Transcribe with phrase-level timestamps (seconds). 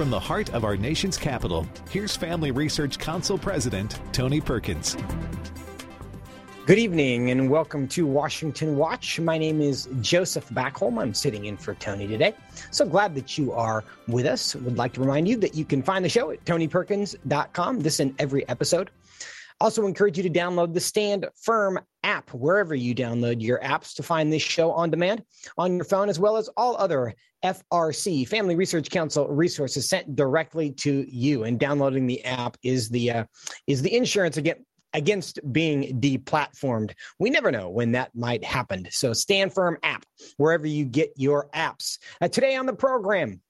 [0.00, 4.96] from the heart of our nation's capital, here's Family Research Council President Tony Perkins.
[6.64, 9.20] Good evening and welcome to Washington Watch.
[9.20, 10.98] My name is Joseph Backholm.
[10.98, 12.34] I'm sitting in for Tony today.
[12.70, 14.54] So glad that you are with us.
[14.54, 17.80] Would like to remind you that you can find the show at tonyperkins.com.
[17.80, 18.88] This and every episode.
[19.60, 24.02] Also encourage you to download the Stand Firm app wherever you download your apps to
[24.02, 25.22] find this show on demand
[25.58, 30.72] on your phone, as well as all other FRC Family Research Council resources sent directly
[30.72, 31.44] to you.
[31.44, 33.24] And downloading the app is the uh,
[33.66, 34.62] is the insurance against
[34.92, 36.92] against being deplatformed.
[37.18, 38.88] We never know when that might happen.
[38.90, 40.04] So stand firm app
[40.36, 41.98] wherever you get your apps.
[42.20, 43.40] Uh, today on the program,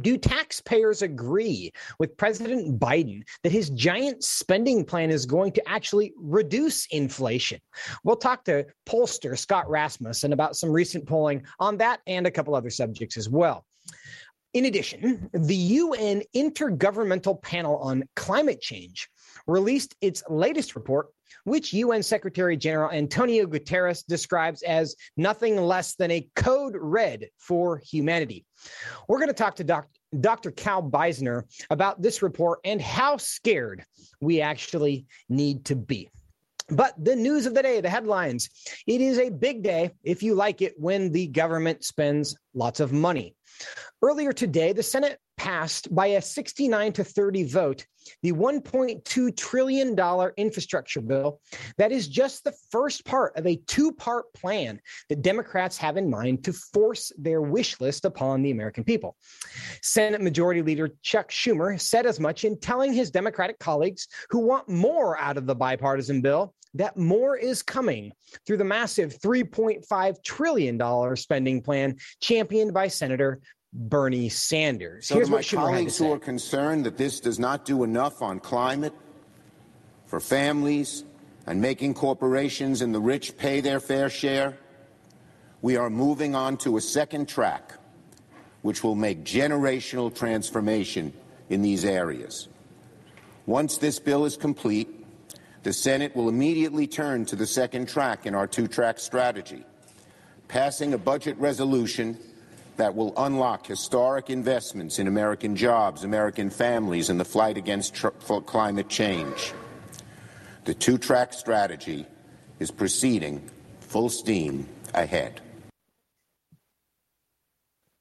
[0.00, 6.12] do taxpayers agree with President Biden that his giant spending plan is going to actually
[6.16, 7.60] reduce inflation?
[8.02, 12.54] We'll talk to pollster Scott Rasmussen about some recent polling on that and a couple
[12.54, 13.64] other subjects as well.
[14.54, 19.08] In addition, the UN Intergovernmental Panel on Climate Change
[19.48, 21.08] released its latest report,
[21.44, 27.78] which UN Secretary General Antonio Guterres describes as nothing less than a code red for
[27.78, 28.44] humanity.
[29.08, 29.88] We're going to talk to Dr.
[30.20, 30.50] Dr.
[30.52, 33.84] Cal Beisner about this report and how scared
[34.20, 36.08] we actually need to be.
[36.70, 38.48] But the news of the day, the headlines.
[38.86, 42.92] It is a big day, if you like it, when the government spends lots of
[42.92, 43.34] money.
[44.02, 47.86] Earlier today, the Senate passed by a 69 to 30 vote
[48.22, 51.40] the $1.2 trillion infrastructure bill
[51.78, 56.10] that is just the first part of a two part plan that Democrats have in
[56.10, 59.16] mind to force their wish list upon the American people.
[59.82, 64.68] Senate Majority Leader Chuck Schumer said as much in telling his Democratic colleagues who want
[64.68, 68.12] more out of the bipartisan bill that more is coming
[68.44, 73.40] through the massive $3.5 trillion spending plan championed by Senator
[73.74, 75.08] Bernie Sanders.
[75.08, 78.94] So Here's my colleagues who are concerned that this does not do enough on climate,
[80.06, 81.04] for families,
[81.46, 84.56] and making corporations and the rich pay their fair share,
[85.60, 87.74] we are moving on to a second track,
[88.62, 91.12] which will make generational transformation
[91.48, 92.48] in these areas.
[93.46, 95.04] Once this bill is complete,
[95.64, 99.64] the Senate will immediately turn to the second track in our two track strategy,
[100.48, 102.18] passing a budget resolution
[102.76, 107.94] that will unlock historic investments in American jobs, American families, and the fight against
[108.46, 109.52] climate change.
[110.64, 112.06] The two track strategy
[112.58, 115.40] is proceeding full steam ahead.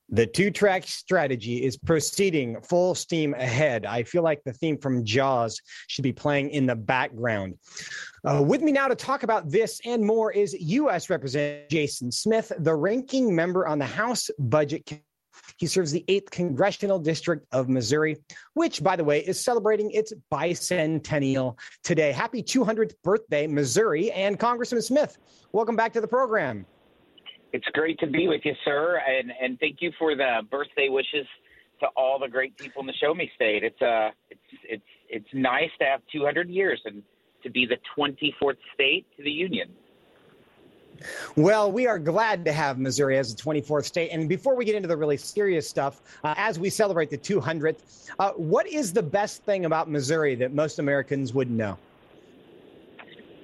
[0.10, 3.86] The two track strategy is proceeding full steam ahead.
[3.86, 7.56] I feel like the theme from Jaws should be playing in the background.
[8.26, 11.10] Uh, with me now to talk about this and more is U.S.
[11.10, 15.04] Representative Jason Smith, the ranking member on the House Budget Committee.
[15.58, 18.18] He serves the 8th Congressional District of Missouri,
[18.54, 22.14] which, by the way, is celebrating its bicentennial today.
[22.14, 24.12] Happy 200th birthday, Missouri.
[24.12, 25.18] And Congressman Smith,
[25.52, 26.66] welcome back to the program.
[27.52, 31.28] It's great to be with you, sir, and and thank you for the birthday wishes
[31.82, 33.64] to all the great people in the Show Me State.
[33.64, 37.04] It's uh it's it's it's nice to have 200 years and
[37.44, 39.70] to be the 24th state to the union.
[41.36, 44.10] Well, we are glad to have Missouri as the 24th state.
[44.10, 48.10] And before we get into the really serious stuff, uh, as we celebrate the 200th,
[48.20, 51.78] uh, what is the best thing about Missouri that most Americans would know?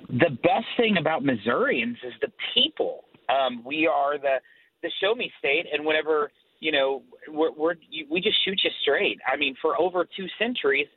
[0.09, 3.03] The best thing about Missourians is the people.
[3.29, 4.37] Um, we are the
[4.81, 7.75] the show me state, and whenever you know we're, we're
[8.09, 9.19] we just shoot you straight.
[9.31, 10.87] I mean, for over two centuries,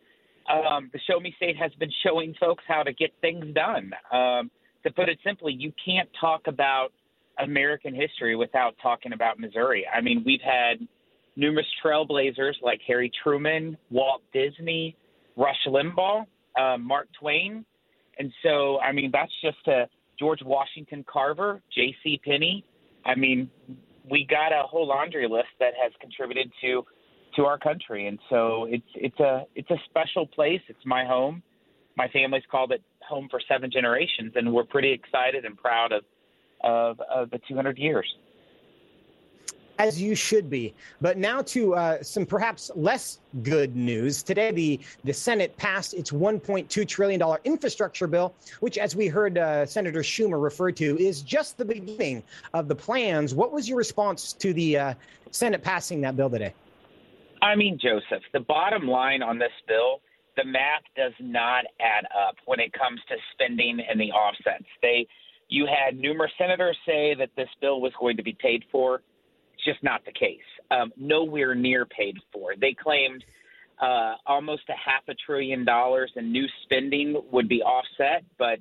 [0.50, 3.92] um, the show me state has been showing folks how to get things done.
[4.12, 4.50] Um,
[4.84, 6.88] to put it simply, you can't talk about
[7.38, 9.86] American history without talking about Missouri.
[9.92, 10.86] I mean, we've had
[11.36, 14.96] numerous trailblazers like Harry Truman, Walt Disney,
[15.36, 16.26] Rush Limbaugh,
[16.60, 17.64] uh, Mark Twain,
[18.18, 19.88] and so I mean that's just a
[20.18, 22.20] George Washington Carver, J.C.
[22.24, 22.64] Penney.
[23.04, 23.50] I mean,
[24.08, 26.84] we got a whole laundry list that has contributed to
[27.36, 30.60] to our country, and so it's it's a it's a special place.
[30.68, 31.42] It's my home.
[31.96, 36.04] My family's called it home for seven generations, and we're pretty excited and proud of
[36.62, 38.06] of, of the 200 years
[39.78, 40.74] as you should be.
[41.00, 44.22] But now to uh, some perhaps less good news.
[44.22, 49.66] Today, the, the Senate passed its $1.2 trillion infrastructure bill, which, as we heard uh,
[49.66, 52.22] Senator Schumer refer to, is just the beginning
[52.54, 53.34] of the plans.
[53.34, 54.94] What was your response to the uh,
[55.32, 56.54] Senate passing that bill today?
[57.42, 60.00] I mean, Joseph, the bottom line on this bill,
[60.36, 64.66] the math does not add up when it comes to spending and the offsets.
[64.82, 65.06] They,
[65.48, 69.02] you had numerous senators say that this bill was going to be paid for
[69.54, 70.38] It's just not the case.
[70.70, 72.54] Um, nowhere near paid for.
[72.60, 73.24] They claimed
[73.82, 78.24] uh, almost a half a trillion dollars in new spending would be offset.
[78.38, 78.60] But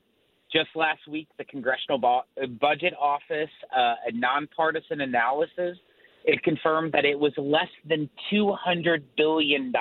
[0.52, 2.24] just last week, the Congressional Bo-
[2.60, 5.78] Budget Office, uh, a nonpartisan analysis,
[6.24, 9.74] it confirmed that it was less than $200 billion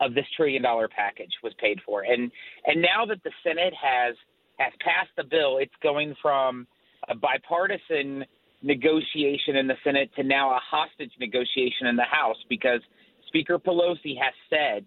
[0.00, 2.02] of this trillion dollar package was paid for.
[2.02, 2.30] And
[2.66, 4.14] and now that the Senate has
[4.58, 6.66] has passed the bill, it's going from
[7.08, 8.24] a bipartisan
[8.62, 12.80] negotiation in the Senate to now a hostage negotiation in the House because
[13.28, 14.84] Speaker Pelosi has said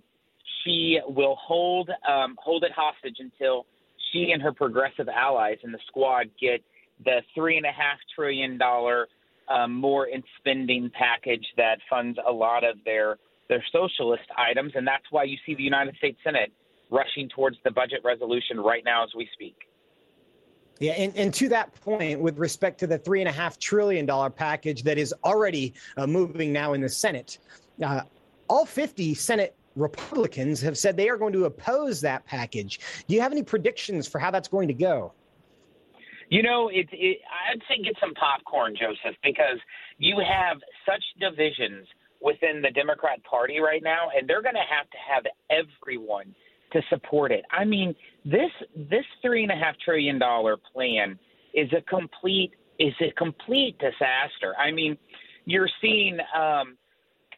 [0.63, 3.65] she will hold um, hold it hostage until
[4.11, 6.61] she and her progressive allies in the squad get
[7.03, 9.07] the three and a half trillion dollar
[9.47, 13.17] um, more in spending package that funds a lot of their
[13.49, 16.53] their socialist items, and that's why you see the United States Senate
[16.89, 19.55] rushing towards the budget resolution right now as we speak.
[20.79, 24.05] Yeah, and, and to that point, with respect to the three and a half trillion
[24.05, 27.37] dollar package that is already uh, moving now in the Senate,
[27.85, 28.01] uh,
[28.47, 32.79] all 50 Senate Republicans have said they are going to oppose that package.
[33.07, 35.13] Do you have any predictions for how that's going to go?
[36.31, 39.59] You know, it, it, I'd say get some popcorn, Joseph, because
[39.97, 41.85] you have such divisions
[42.21, 46.33] within the Democrat Party right now, and they're going to have to have everyone
[46.71, 47.43] to support it.
[47.51, 47.93] I mean,
[48.23, 51.19] this this three and a half trillion dollar plan
[51.53, 54.55] is a complete is a complete disaster.
[54.57, 54.97] I mean,
[55.45, 56.17] you're seeing.
[56.33, 56.77] Um,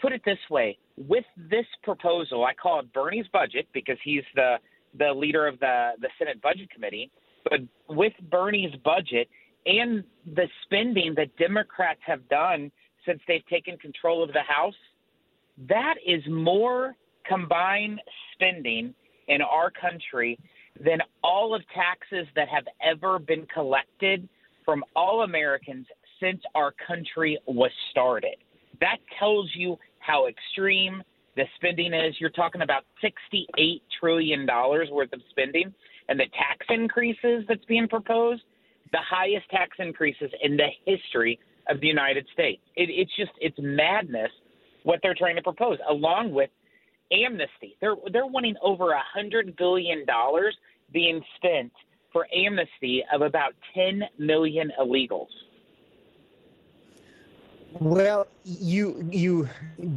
[0.04, 4.58] put it this way: with this proposal, I call it Bernie's budget because he's the
[5.00, 7.10] the leader of the the Senate Budget Committee.
[7.50, 9.28] But with Bernie's budget
[9.66, 10.04] and
[10.36, 12.72] the spending that Democrats have done
[13.06, 14.74] since they've taken control of the House,
[15.70, 16.96] that is more
[17.26, 18.02] combined
[18.34, 18.94] spending
[19.28, 20.38] in our country
[20.84, 24.28] than all of taxes that have ever been collected
[24.66, 25.86] from all Americans
[26.20, 28.36] since our country was started.
[28.80, 31.04] That tells you how extreme
[31.36, 32.16] the spending is.
[32.20, 35.74] You're talking about $68 trillion worth of spending,
[36.10, 38.44] and the tax increases that's being proposed,
[38.92, 41.40] the highest tax increases in the history
[41.70, 42.62] of the United States.
[42.76, 44.32] It, it's just it's madness
[44.84, 46.50] what they're trying to propose, along with
[47.12, 47.78] amnesty.
[47.82, 50.56] They're they're wanting over a hundred billion dollars
[50.92, 51.72] being spent
[52.12, 55.28] for amnesty of about ten million illegals.
[57.80, 59.50] Well, you you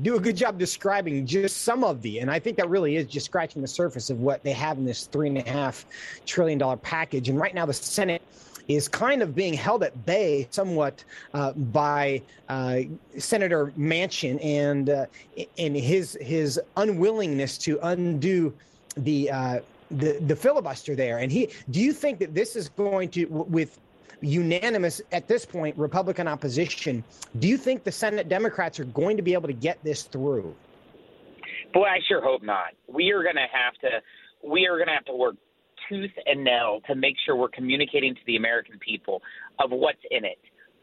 [0.02, 3.06] do a good job describing just some of the, and I think that really is
[3.06, 5.84] just scratching the surface of what they have in this three and a half
[6.25, 7.28] trillion dollar package.
[7.28, 8.23] And right now, the Senate
[8.69, 12.81] is kind of being held at bay somewhat uh, by uh,
[13.19, 15.06] Senator Manchin and uh,
[15.58, 18.55] and his his unwillingness to undo
[18.96, 21.19] the uh, the the filibuster there.
[21.19, 23.79] And he, do you think that this is going to with
[24.21, 27.05] unanimous at this point Republican opposition?
[27.39, 30.55] Do you think the Senate Democrats are going to be able to get this through?
[31.73, 32.69] Boy, I sure hope not.
[32.89, 34.01] We are going to have to
[34.49, 35.37] we are going to have to work
[35.89, 39.23] tooth and nail to make sure we're communicating to the American people
[39.59, 40.39] of what's in it.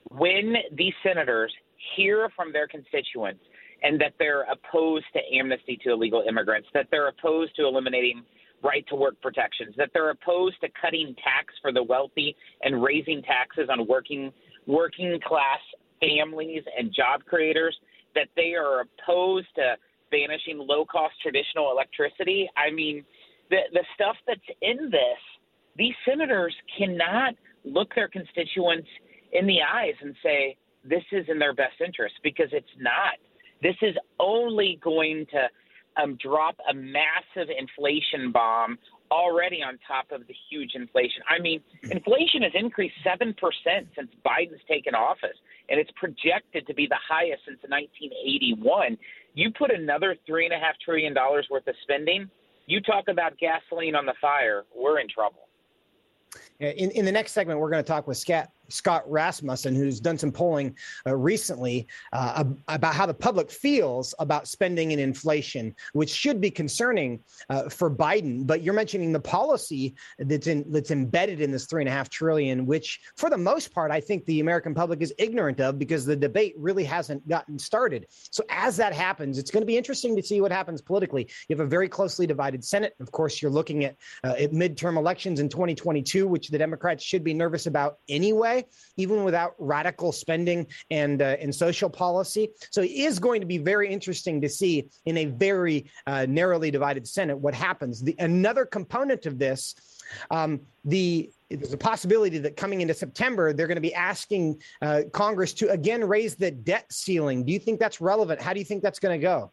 [0.09, 1.53] When these senators
[1.95, 3.43] hear from their constituents
[3.81, 8.23] and that they're opposed to amnesty to illegal immigrants, that they're opposed to eliminating
[8.63, 13.21] right to work protections, that they're opposed to cutting tax for the wealthy and raising
[13.21, 14.31] taxes on working
[14.65, 15.59] working class
[15.99, 17.77] families and job creators,
[18.15, 19.75] that they are opposed to
[20.11, 22.49] banishing low cost traditional electricity.
[22.55, 23.03] I mean,
[23.49, 25.21] the the stuff that's in this,
[25.75, 28.87] these senators cannot look their constituents
[29.31, 33.15] in the eyes and say this is in their best interest because it's not.
[33.61, 35.47] This is only going to
[36.01, 38.77] um, drop a massive inflation bomb
[39.11, 41.21] already on top of the huge inflation.
[41.29, 43.33] I mean, inflation has increased 7%
[43.95, 45.37] since Biden's taken office,
[45.69, 48.97] and it's projected to be the highest since 1981.
[49.35, 50.49] You put another $3.5
[50.83, 51.15] trillion
[51.49, 52.29] worth of spending–
[52.65, 55.47] you talk about gasoline on the fire, we're in trouble.
[56.59, 60.17] In, in the next segment, we're going to talk with Scott, Scott Rasmussen, who's done
[60.17, 66.09] some polling uh, recently uh, about how the public feels about spending and inflation, which
[66.09, 68.45] should be concerning uh, for Biden.
[68.45, 72.09] But you're mentioning the policy that's in, that's embedded in this three and a half
[72.09, 76.05] trillion, which, for the most part, I think the American public is ignorant of because
[76.05, 78.07] the debate really hasn't gotten started.
[78.09, 81.29] So as that happens, it's going to be interesting to see what happens politically.
[81.47, 82.95] You have a very closely divided Senate.
[82.99, 87.23] Of course, you're looking at, uh, at midterm elections in 2022, which the Democrats should
[87.23, 88.52] be nervous about anyway
[88.97, 90.59] even without radical spending
[90.91, 92.49] and uh, and social policy.
[92.71, 94.73] So it is going to be very interesting to see
[95.05, 98.01] in a very uh, narrowly divided Senate what happens.
[98.01, 99.75] The, another component of this,
[100.31, 105.01] um, the there's a possibility that coming into September, they're going to be asking uh,
[105.11, 107.45] Congress to again raise the debt ceiling.
[107.45, 108.41] Do you think that's relevant?
[108.41, 109.51] How do you think that's going to go?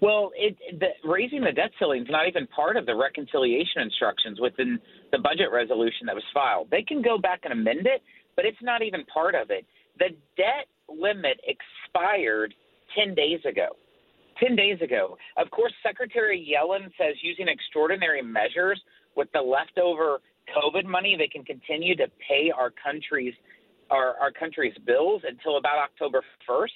[0.00, 4.40] Well, it, the, raising the debt ceiling is not even part of the reconciliation instructions
[4.40, 4.78] within
[5.10, 6.68] the budget resolution that was filed.
[6.70, 8.02] They can go back and amend it,
[8.36, 9.64] but it's not even part of it.
[9.98, 12.54] The debt limit expired
[12.94, 13.68] 10 days ago.
[14.38, 15.16] 10 days ago.
[15.38, 18.80] Of course, Secretary Yellen says using extraordinary measures
[19.16, 20.20] with the leftover
[20.54, 23.34] COVID money, they can continue to pay our country's
[23.88, 26.74] our, our country's bills until about October 1st,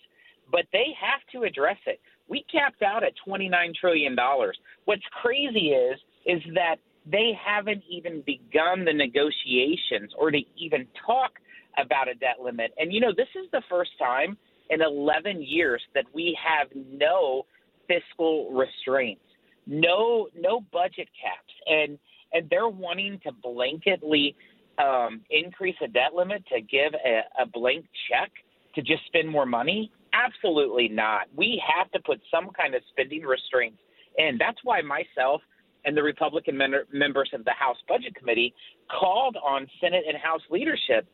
[0.50, 2.00] but they have to address it.
[2.30, 4.56] We capped out at 29 trillion dollars.
[4.86, 11.32] What's crazy is is that they haven't even begun the negotiations or to even talk
[11.78, 12.72] about a debt limit.
[12.78, 14.36] And you know, this is the first time
[14.70, 17.46] in 11 years that we have no
[17.88, 19.22] fiscal restraints,
[19.66, 21.98] no no budget caps, and
[22.32, 24.36] and they're wanting to blanketly
[24.78, 28.30] um, increase a debt limit to give a, a blank check
[28.76, 29.90] to just spend more money.
[30.12, 31.22] Absolutely not.
[31.36, 33.78] We have to put some kind of spending restraints
[34.18, 34.36] in.
[34.38, 35.40] That's why myself
[35.84, 38.54] and the Republican men- members of the House Budget Committee
[38.90, 41.06] called on Senate and House leadership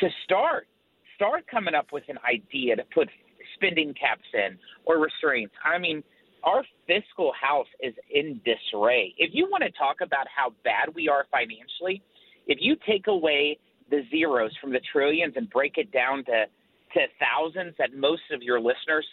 [0.00, 0.66] to start
[1.14, 3.08] start coming up with an idea to put
[3.54, 5.52] spending caps in or restraints.
[5.64, 6.02] I mean,
[6.44, 9.14] our fiscal house is in disarray.
[9.18, 12.02] If you want to talk about how bad we are financially,
[12.46, 13.58] if you take away
[13.90, 16.44] the zeros from the trillions and break it down to
[16.94, 19.06] to thousands that most of your listeners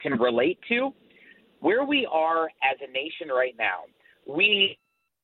[0.00, 0.90] can relate to,
[1.60, 3.84] where we are as a nation right now,
[4.26, 4.78] we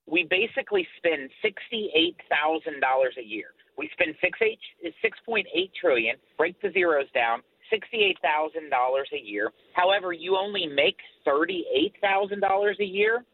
[0.06, 4.58] we basically spend sixty eight thousand dollars a year we spend six eight
[5.00, 6.16] six point eight trillion.
[6.36, 7.40] Break the zeros down.
[7.70, 9.52] Sixty-eight thousand dollars a year.
[9.74, 13.24] However, you only make thirty-eight thousand dollars a year,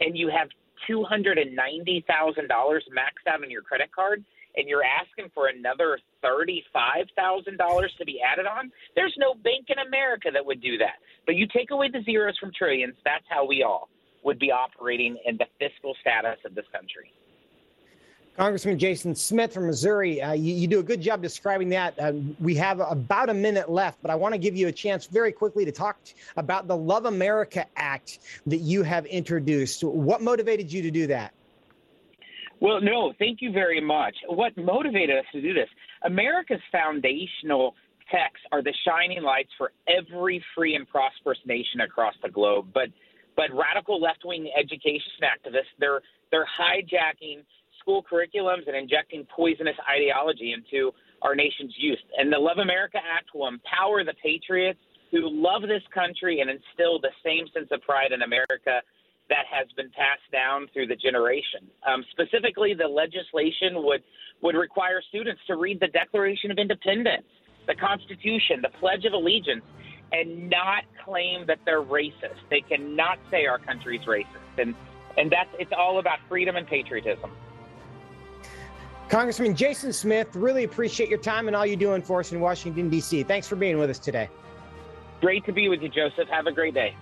[0.00, 0.48] and you have
[0.86, 4.22] two hundred and ninety thousand dollars maxed out on your credit card,
[4.56, 8.70] and you're asking for another thirty-five thousand dollars to be added on.
[8.94, 10.96] There's no bank in America that would do that.
[11.26, 12.94] But you take away the zeros from trillions.
[13.04, 13.88] That's how we all
[14.24, 17.12] would be operating in the fiscal status of this country.
[18.36, 21.98] Congressman Jason Smith from Missouri, uh, you, you, do a good job describing that.
[21.98, 25.06] Uh, we have about a minute left, but I want to give you a chance
[25.06, 29.82] very quickly to talk t- about the Love America Act that you have introduced.
[29.82, 31.32] What motivated you to do that?
[32.60, 34.14] Well, no, thank you very much.
[34.28, 35.68] What motivated us to do this?
[36.04, 37.74] America's foundational
[38.10, 42.68] texts are the shining lights for every free and prosperous nation across the globe.
[42.72, 42.88] But
[43.36, 47.44] but radical left wing education activists, they're they're hijacking
[47.80, 51.98] school curriculums and injecting poisonous ideology into our nation's youth.
[52.16, 57.00] And the Love America Act will empower the patriots who love this country and instill
[57.00, 58.82] the same sense of pride in America
[59.28, 61.66] that has been passed down through the generation.
[61.86, 64.02] Um, specifically, the legislation would
[64.42, 67.24] would require students to read the Declaration of Independence,
[67.66, 69.64] the Constitution, the Pledge of Allegiance,
[70.12, 72.44] and not claim that they're racist.
[72.50, 74.74] They cannot say our country's racist, and
[75.16, 77.30] and that's it's all about freedom and patriotism.
[79.08, 82.90] Congressman Jason Smith, really appreciate your time and all you're doing for us in Washington,
[82.90, 83.22] D.C.
[83.22, 84.28] Thanks for being with us today.
[85.20, 86.28] Great to be with you, Joseph.
[86.28, 86.94] Have a great day.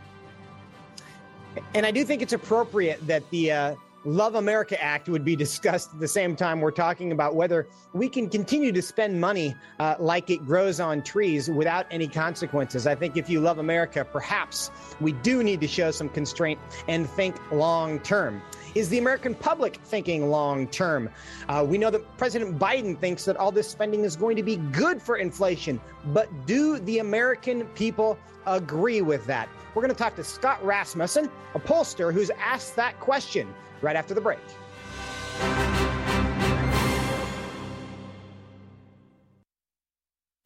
[1.75, 3.75] And I do think it's appropriate that the uh,
[4.07, 8.07] Love America Act would be discussed at the same time we're talking about whether we
[8.07, 12.87] can continue to spend money uh, like it grows on trees without any consequences.
[12.87, 14.71] I think if you love America, perhaps
[15.01, 18.43] we do need to show some constraint and think long term.
[18.75, 21.09] Is the American public thinking long term?
[21.49, 24.57] Uh, we know that President Biden thinks that all this spending is going to be
[24.57, 25.81] good for inflation,
[26.13, 29.49] but do the American people agree with that?
[29.75, 34.15] We're going to talk to Scott Rasmussen, a pollster who's asked that question right after
[34.15, 34.41] the break.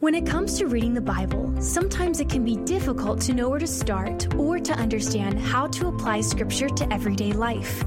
[0.09, 3.59] When it comes to reading the Bible, sometimes it can be difficult to know where
[3.59, 7.85] to start or to understand how to apply Scripture to everyday life.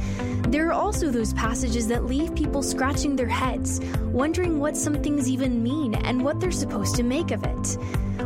[0.50, 3.80] There are also those passages that leave people scratching their heads,
[4.12, 7.78] wondering what some things even mean and what they're supposed to make of it.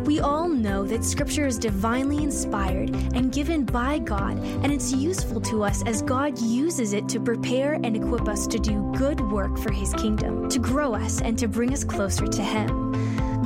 [0.05, 5.39] We all know that Scripture is divinely inspired and given by God, and it's useful
[5.39, 9.57] to us as God uses it to prepare and equip us to do good work
[9.57, 12.84] for His kingdom, to grow us, and to bring us closer to Him.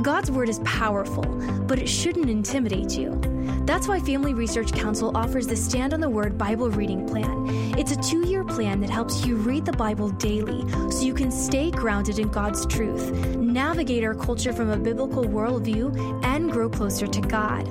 [0.02, 1.24] God's Word is powerful,
[1.66, 3.20] but it shouldn't intimidate you.
[3.66, 7.74] That's why Family Research Council offers the Stand on the Word Bible Reading Plan.
[7.78, 11.30] It's a two year plan that helps you read the Bible daily so you can
[11.30, 17.06] stay grounded in God's truth, navigate our culture from a biblical worldview, and grow closer
[17.06, 17.70] to God.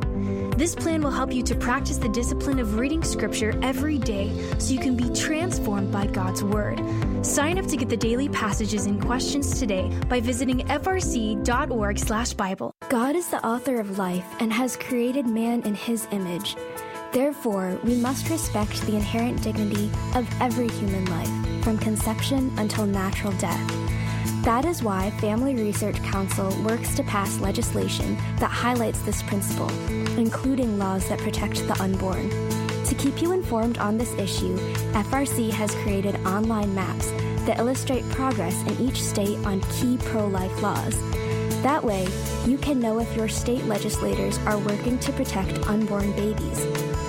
[0.59, 4.73] This plan will help you to practice the discipline of reading Scripture every day so
[4.73, 6.79] you can be transformed by God's Word.
[7.21, 12.75] Sign up to get the daily passages and questions today by visiting frc.org/bible.
[12.87, 16.55] God is the author of life and has created man in his image.
[17.11, 23.33] Therefore, we must respect the inherent dignity of every human life, from conception until natural
[23.33, 23.67] death.
[24.45, 29.69] That is why Family Research Council works to pass legislation that highlights this principle,
[30.17, 32.29] including laws that protect the unborn.
[32.89, 34.57] To keep you informed on this issue,
[34.93, 37.11] FRC has created online maps
[37.45, 40.99] that illustrate progress in each state on key pro life laws.
[41.61, 42.07] That way,
[42.47, 46.65] you can know if your state legislators are working to protect unborn babies.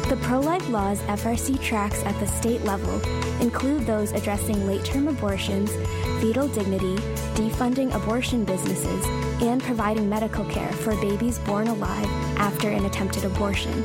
[0.08, 3.00] The pro life laws FRC tracks at the state level
[3.40, 5.72] include those addressing late term abortions,
[6.20, 6.96] fetal dignity,
[7.34, 9.06] defunding abortion businesses,
[9.40, 12.06] and providing medical care for babies born alive
[12.36, 13.82] after an attempted abortion.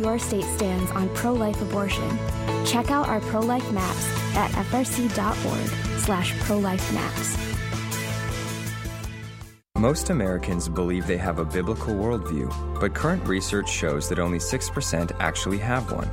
[0.00, 2.18] Your state stands on pro life abortion.
[2.64, 7.36] Check out our pro life maps at frc.org slash pro life maps.
[9.76, 15.12] Most Americans believe they have a biblical worldview, but current research shows that only 6%
[15.20, 16.08] actually have one.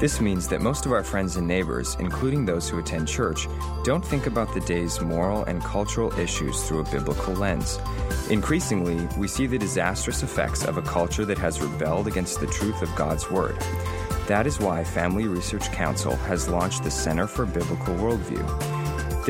[0.00, 3.46] This means that most of our friends and neighbors, including those who attend church,
[3.84, 7.78] don't think about the day's moral and cultural issues through a biblical lens.
[8.30, 12.80] Increasingly, we see the disastrous effects of a culture that has rebelled against the truth
[12.80, 13.58] of God's Word.
[14.26, 18.79] That is why Family Research Council has launched the Center for Biblical Worldview.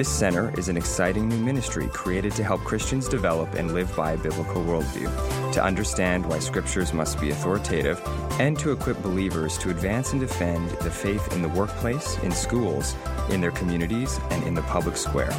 [0.00, 4.12] This center is an exciting new ministry created to help Christians develop and live by
[4.12, 8.00] a biblical worldview, to understand why scriptures must be authoritative,
[8.40, 12.96] and to equip believers to advance and defend the faith in the workplace, in schools,
[13.28, 15.34] in their communities, and in the public square.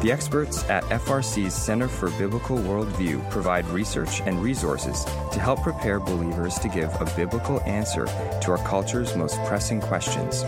[0.00, 6.00] The experts at FRC's Center for Biblical Worldview provide research and resources to help prepare
[6.00, 10.44] believers to give a biblical answer to our culture's most pressing questions.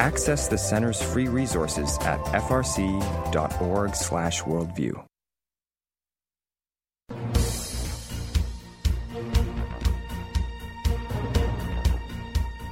[0.00, 5.04] Access the center's free resources at frc.org/worldview.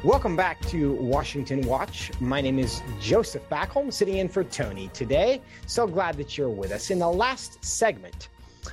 [0.03, 2.11] Welcome back to Washington Watch.
[2.19, 5.43] My name is Joseph Backholm, sitting in for Tony today.
[5.67, 6.91] So glad that you're with us.
[6.91, 8.31] In the last segment,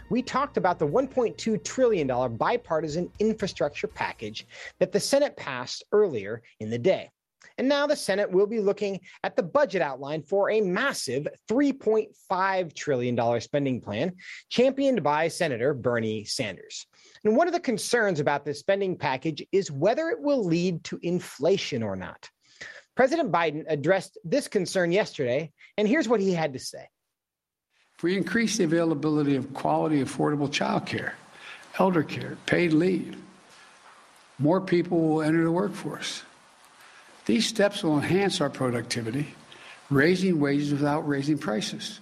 [0.10, 4.48] we talked about the $1.2 trillion bipartisan infrastructure package
[4.80, 7.12] that the Senate passed earlier in the day.
[7.58, 12.74] And now the Senate will be looking at the budget outline for a massive $3.5
[12.74, 14.14] trillion spending plan
[14.50, 16.86] championed by Senator Bernie Sanders.
[17.24, 21.00] And one of the concerns about this spending package is whether it will lead to
[21.02, 22.30] inflation or not.
[22.96, 26.88] President Biden addressed this concern yesterday, and here's what he had to say.
[27.98, 31.16] If we increase the availability of quality, affordable child care,
[31.80, 33.18] elder care, paid leave,
[34.40, 36.24] more people will enter the workforce.
[37.26, 39.34] These steps will enhance our productivity,
[39.90, 42.00] raising wages without raising prices.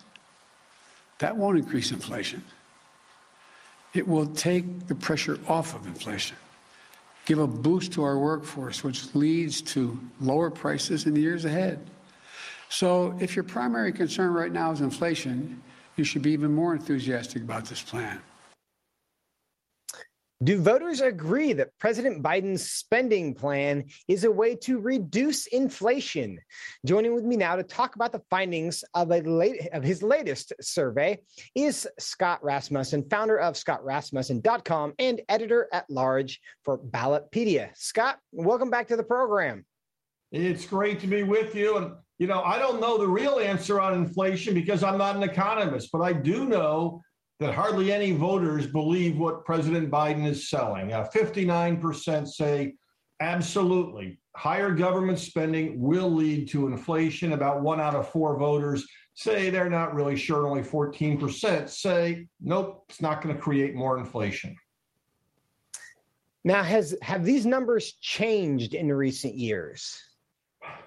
[1.20, 2.44] That won't increase inflation.
[3.94, 6.36] It will take the pressure off of inflation,
[7.26, 11.80] give a boost to our workforce, which leads to lower prices in the years ahead.
[12.70, 15.62] So, if your primary concern right now is inflation,
[15.96, 18.20] you should be even more enthusiastic about this plan.
[20.44, 26.38] Do voters agree that President Biden's spending plan is a way to reduce inflation?
[26.86, 31.20] Joining with me now to talk about the findings of, late, of his latest survey
[31.56, 37.70] is Scott Rasmussen, founder of ScottRasmussen.com and editor at large for Ballotpedia.
[37.76, 39.64] Scott, welcome back to the program.
[40.34, 41.78] It's great to be with you.
[41.78, 45.24] And, you know, I don't know the real answer on inflation because I'm not an
[45.24, 47.02] economist, but I do know
[47.40, 50.94] that hardly any voters believe what President Biden is selling.
[50.94, 52.74] Uh, 59% say
[53.20, 57.34] absolutely higher government spending will lead to inflation.
[57.34, 60.48] About one out of four voters say they're not really sure.
[60.48, 64.56] Only 14% say, nope, it's not going to create more inflation.
[66.44, 69.98] Now, has have these numbers changed in recent years?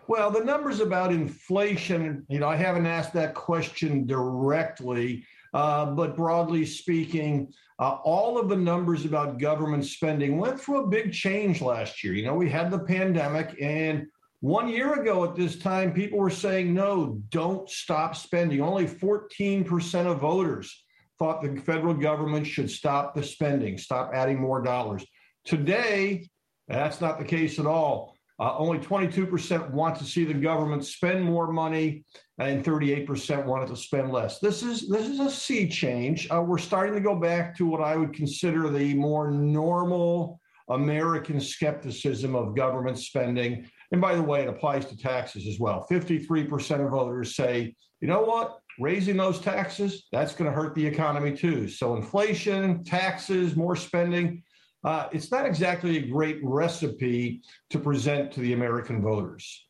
[0.06, 5.24] Well, the numbers about inflation, you know, I haven't asked that question directly.
[5.56, 10.86] Uh, but broadly speaking, uh, all of the numbers about government spending went through a
[10.86, 12.12] big change last year.
[12.12, 14.06] You know, we had the pandemic, and
[14.40, 18.60] one year ago at this time, people were saying, no, don't stop spending.
[18.60, 20.84] Only 14% of voters
[21.18, 25.06] thought the federal government should stop the spending, stop adding more dollars.
[25.46, 26.28] Today,
[26.68, 28.15] that's not the case at all.
[28.38, 32.04] Uh, only 22% want to see the government spend more money,
[32.38, 34.38] and 38% wanted to spend less.
[34.38, 36.28] This is this is a sea change.
[36.30, 41.40] Uh, we're starting to go back to what I would consider the more normal American
[41.40, 43.68] skepticism of government spending.
[43.92, 45.86] And by the way, it applies to taxes as well.
[45.90, 48.58] 53% of voters say, you know what?
[48.78, 51.68] Raising those taxes, that's going to hurt the economy too.
[51.68, 54.42] So inflation, taxes, more spending,
[54.86, 59.66] uh, it's not exactly a great recipe to present to the American voters.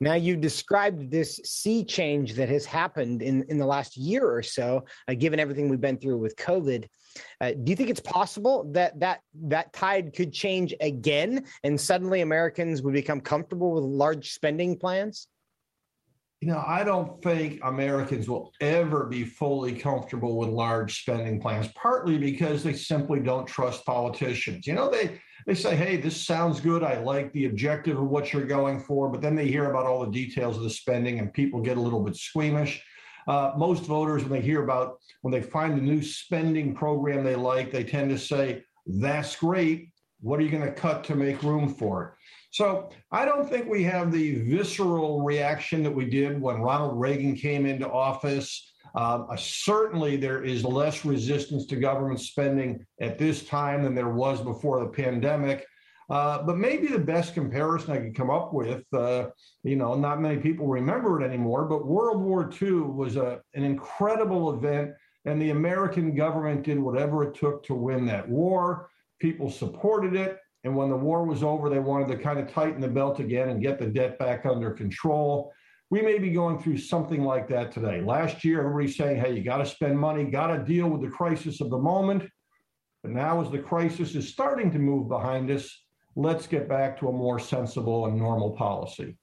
[0.00, 4.42] Now, you described this sea change that has happened in, in the last year or
[4.42, 6.86] so, uh, given everything we've been through with COVID.
[7.40, 12.20] Uh, do you think it's possible that, that that tide could change again and suddenly
[12.20, 15.28] Americans would become comfortable with large spending plans?
[16.44, 21.68] You know, I don't think Americans will ever be fully comfortable with large spending plans,
[21.68, 24.66] partly because they simply don't trust politicians.
[24.66, 26.82] You know, they they say, hey, this sounds good.
[26.82, 30.04] I like the objective of what you're going for, but then they hear about all
[30.04, 32.84] the details of the spending and people get a little bit squeamish.
[33.26, 37.36] Uh, most voters, when they hear about, when they find a new spending program they
[37.36, 39.88] like, they tend to say, that's great.
[40.20, 42.10] What are you going to cut to make room for it?
[42.54, 47.34] So I don't think we have the visceral reaction that we did when Ronald Reagan
[47.34, 48.72] came into office.
[48.94, 54.10] Um, uh, certainly, there is less resistance to government spending at this time than there
[54.10, 55.66] was before the pandemic.
[56.08, 59.30] Uh, but maybe the best comparison I could come up with, uh,
[59.64, 63.64] you know, not many people remember it anymore, but World War II was a, an
[63.64, 64.92] incredible event,
[65.24, 68.90] and the American government did whatever it took to win that war.
[69.18, 70.38] People supported it.
[70.64, 73.50] And when the war was over, they wanted to kind of tighten the belt again
[73.50, 75.52] and get the debt back under control.
[75.90, 78.00] We may be going through something like that today.
[78.00, 81.14] Last year, everybody's saying, hey, you got to spend money, got to deal with the
[81.14, 82.28] crisis of the moment.
[83.02, 85.84] But now, as the crisis is starting to move behind us,
[86.16, 89.18] let's get back to a more sensible and normal policy.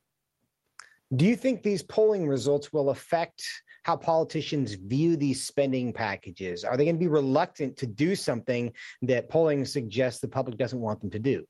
[1.15, 3.43] Do you think these polling results will affect
[3.83, 6.63] how politicians view these spending packages?
[6.63, 8.71] Are they going to be reluctant to do something
[9.01, 11.43] that polling suggests the public doesn't want them to do?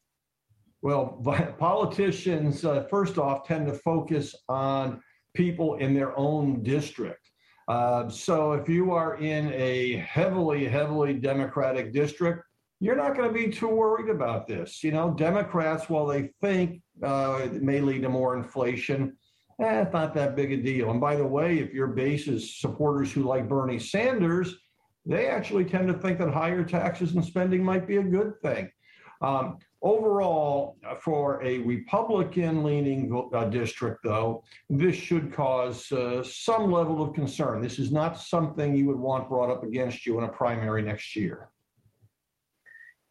[0.81, 1.21] Well,
[1.59, 5.01] politicians, uh, first off, tend to focus on
[5.35, 7.29] people in their own district.
[7.67, 12.43] Uh, so if you are in a heavily, heavily Democratic district,
[12.79, 14.83] you're not going to be too worried about this.
[14.83, 19.15] You know, Democrats, while they think uh, it may lead to more inflation,
[19.61, 20.91] eh, it's not that big a deal.
[20.91, 24.55] And by the way, if your base is supporters who like Bernie Sanders,
[25.05, 28.69] they actually tend to think that higher taxes and spending might be a good thing.
[29.21, 37.01] Um, overall, for a Republican leaning uh, district, though, this should cause uh, some level
[37.01, 37.61] of concern.
[37.61, 41.15] This is not something you would want brought up against you in a primary next
[41.15, 41.49] year.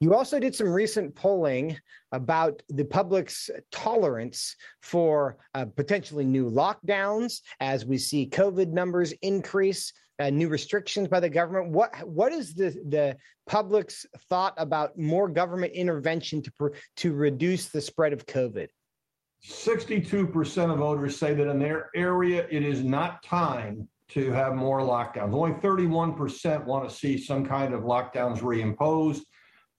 [0.00, 1.76] You also did some recent polling
[2.12, 9.92] about the public's tolerance for uh, potentially new lockdowns as we see COVID numbers increase,
[10.18, 11.72] uh, new restrictions by the government.
[11.72, 17.82] What what is the the public's thought about more government intervention to to reduce the
[17.82, 18.68] spread of COVID?
[19.46, 24.80] 62% of voters say that in their area it is not time to have more
[24.80, 25.32] lockdowns.
[25.32, 29.20] Only 31% want to see some kind of lockdowns reimposed.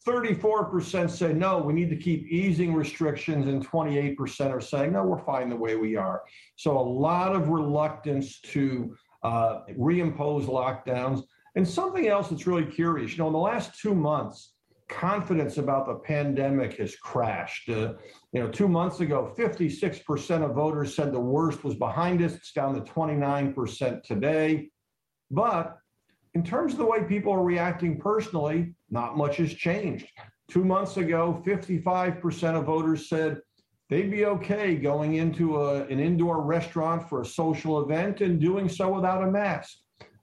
[0.08, 5.24] 34% say no, we need to keep easing restrictions, and 28% are saying no, we're
[5.24, 6.24] fine the way we are.
[6.56, 11.24] So a lot of reluctance to uh, reimpose lockdowns.
[11.56, 14.54] And something else that's really curious, you know, in the last two months,
[14.88, 17.70] confidence about the pandemic has crashed.
[17.70, 17.94] Uh,
[18.34, 22.34] you know, two months ago, 56% of voters said the worst was behind us.
[22.34, 24.70] It's down to 29% today.
[25.30, 25.78] But
[26.34, 30.08] in terms of the way people are reacting personally, not much has changed.
[30.50, 33.40] Two months ago, 55% of voters said
[33.90, 38.68] they'd be okay going into a, an indoor restaurant for a social event and doing
[38.68, 39.78] so without a mask.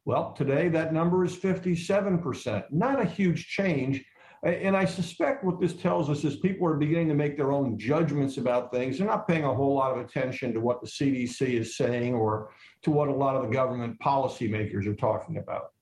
[0.05, 2.65] Well, today that number is 57%.
[2.71, 4.05] Not a huge change.
[4.43, 7.77] And I suspect what this tells us is people are beginning to make their own
[7.77, 8.99] judgments about things.
[8.99, 12.51] They're not paying a whole lot of attention to what the CDC is saying or
[12.83, 15.73] to what a lot of the government policymakers are talking about.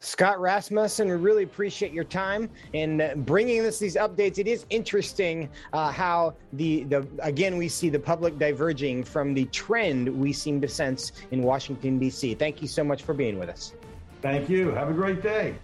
[0.00, 2.48] Scott Rasmussen, we really appreciate your time
[3.02, 4.38] uh, bringing us these updates.
[4.38, 9.44] It is interesting uh, how the the again we see the public diverging from the
[9.46, 12.34] trend we seem to sense in Washington D.C.
[12.34, 13.74] Thank you so much for being with us.
[14.22, 14.70] Thank you.
[14.70, 15.54] Have a great day.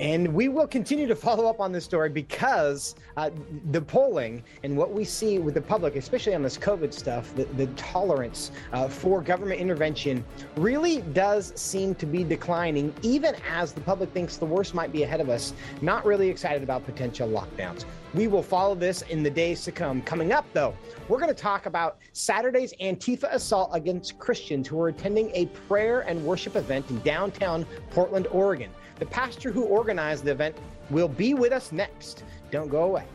[0.00, 3.28] And we will continue to follow up on this story because uh,
[3.70, 7.44] the polling and what we see with the public, especially on this COVID stuff, the,
[7.44, 10.24] the tolerance uh, for government intervention
[10.56, 15.02] really does seem to be declining, even as the public thinks the worst might be
[15.02, 15.52] ahead of us.
[15.82, 17.84] Not really excited about potential lockdowns.
[18.14, 20.00] We will follow this in the days to come.
[20.00, 20.74] Coming up, though,
[21.08, 26.00] we're going to talk about Saturday's Antifa assault against Christians who are attending a prayer
[26.00, 28.70] and worship event in downtown Portland, Oregon.
[29.00, 30.56] The pastor who organized the event
[30.90, 32.22] will be with us next.
[32.50, 33.06] Don't go away.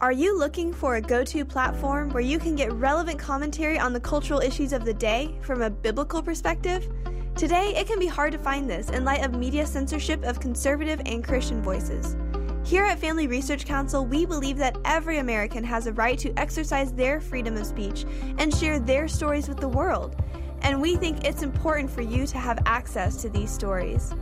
[0.00, 3.92] Are you looking for a go to platform where you can get relevant commentary on
[3.92, 6.92] the cultural issues of the day from a biblical perspective?
[7.36, 11.00] Today, it can be hard to find this in light of media censorship of conservative
[11.06, 12.16] and Christian voices.
[12.64, 16.92] Here at Family Research Council, we believe that every American has a right to exercise
[16.92, 18.06] their freedom of speech
[18.38, 20.16] and share their stories with the world.
[20.62, 24.14] And we think it's important for you to have access to these stories.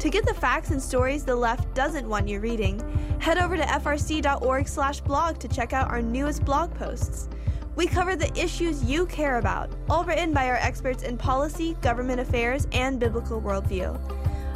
[0.00, 2.80] To get the facts and stories the left doesn't want you reading,
[3.20, 7.28] head over to frc.org/blog to check out our newest blog posts.
[7.76, 12.18] We cover the issues you care about, all written by our experts in policy, government
[12.18, 13.96] affairs, and biblical worldview.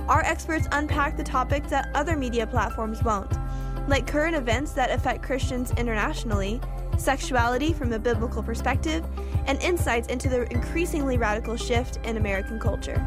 [0.09, 3.33] Our experts unpack the topics that other media platforms won't,
[3.89, 6.61] like current events that affect Christians internationally,
[6.99, 9.05] sexuality from a biblical perspective,
[9.47, 13.07] and insights into the increasingly radical shift in American culture.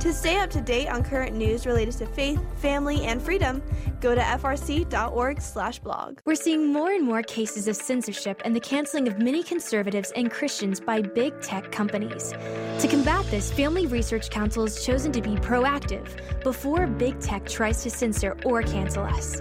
[0.00, 3.60] To stay up to date on current news related to faith, family, and freedom,
[4.00, 6.18] go to frc.org/blog.
[6.24, 10.30] We're seeing more and more cases of censorship and the canceling of many conservatives and
[10.30, 12.32] Christians by big tech companies.
[12.78, 16.06] To combat this, Family Research Council has chosen to be proactive
[16.44, 19.38] before big tech tries to censor or cancel us.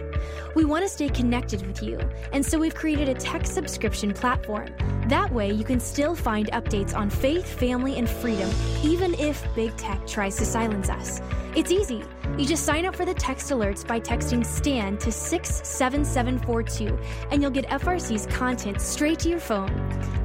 [0.56, 2.00] We want to stay connected with you,
[2.32, 4.68] and so we've created a tech subscription platform.
[5.08, 8.50] That way, you can still find updates on faith, family, and freedom,
[8.84, 11.22] even if big tech tries to silence us.
[11.56, 12.04] It's easy.
[12.38, 17.00] You just sign up for the text alerts by texting STAND to 67742,
[17.32, 19.72] and you'll get FRC's content straight to your phone.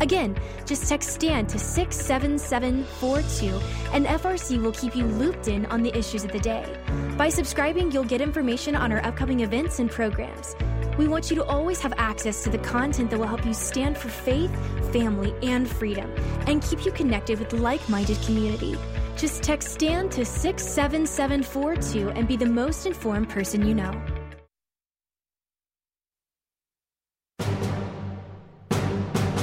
[0.01, 0.37] Again,
[0.67, 3.61] just text STAND to 67742,
[3.93, 6.67] and FRC will keep you looped in on the issues of the day.
[7.17, 10.55] By subscribing, you'll get information on our upcoming events and programs.
[10.99, 13.97] We want you to always have access to the content that will help you stand
[13.97, 14.55] for faith,
[14.93, 16.13] family, and freedom,
[16.47, 18.77] and keep you connected with like minded community.
[19.17, 23.93] Just text STAND to 67742 and be the most informed person you know.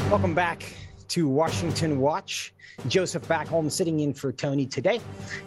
[0.10, 0.64] Welcome back
[1.10, 2.54] to Washington Watch.
[2.88, 5.00] Joseph Backholm sitting in for Tony today.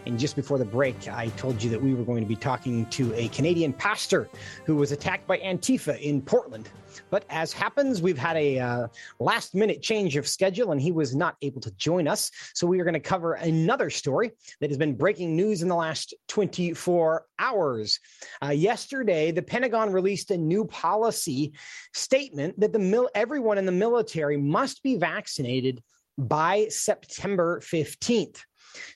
[0.05, 2.85] And just before the break, I told you that we were going to be talking
[2.87, 4.29] to a Canadian pastor
[4.65, 6.69] who was attacked by Antifa in Portland.
[7.09, 8.87] But as happens, we've had a uh,
[9.19, 12.31] last minute change of schedule and he was not able to join us.
[12.53, 15.75] So we are going to cover another story that has been breaking news in the
[15.75, 17.99] last 24 hours.
[18.43, 21.53] Uh, yesterday, the Pentagon released a new policy
[21.93, 25.81] statement that the mil- everyone in the military must be vaccinated
[26.17, 28.39] by September 15th.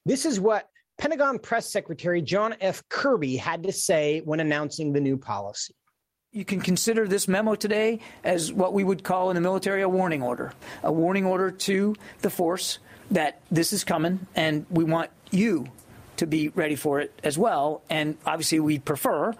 [0.06, 2.84] This is what Pentagon Press Secretary John F.
[2.90, 5.74] Kirby had to say when announcing the new policy.
[6.32, 9.90] You can consider this memo today as what we would call in the military a
[9.90, 10.54] warning order,
[10.84, 12.80] a warning order to the force
[13.12, 15.68] that this is coming and we want you
[16.18, 17.82] to be ready for it as well.
[17.90, 19.34] And obviously, we prefer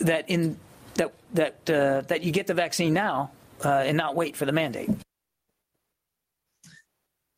[0.00, 0.58] that in
[0.94, 3.30] that that uh, that you get the vaccine now
[3.64, 4.90] uh, and not wait for the mandate.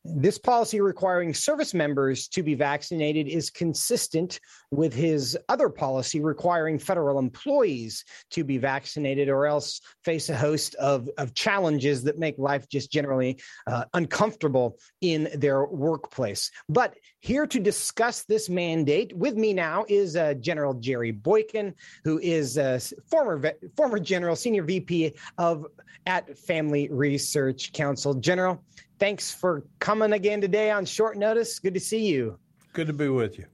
[0.06, 4.38] This policy requiring service members to be vaccinated is consistent
[4.70, 10.74] with his other policy requiring federal employees to be vaccinated or else face a host
[10.74, 16.50] of, of challenges that make life just generally uh, uncomfortable in their workplace.
[16.68, 22.18] But here to discuss this mandate with me now is uh, General Jerry Boykin, who
[22.18, 25.64] is a former, former general, senior VP of
[26.04, 28.12] at Family Research Council.
[28.12, 28.62] General,
[28.98, 31.58] thanks for coming again today on short notice.
[31.58, 32.38] Good to see you.
[32.74, 33.46] Good to be with you.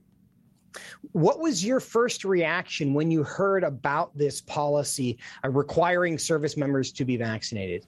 [1.13, 6.91] What was your first reaction when you heard about this policy uh, requiring service members
[6.91, 7.85] to be vaccinated?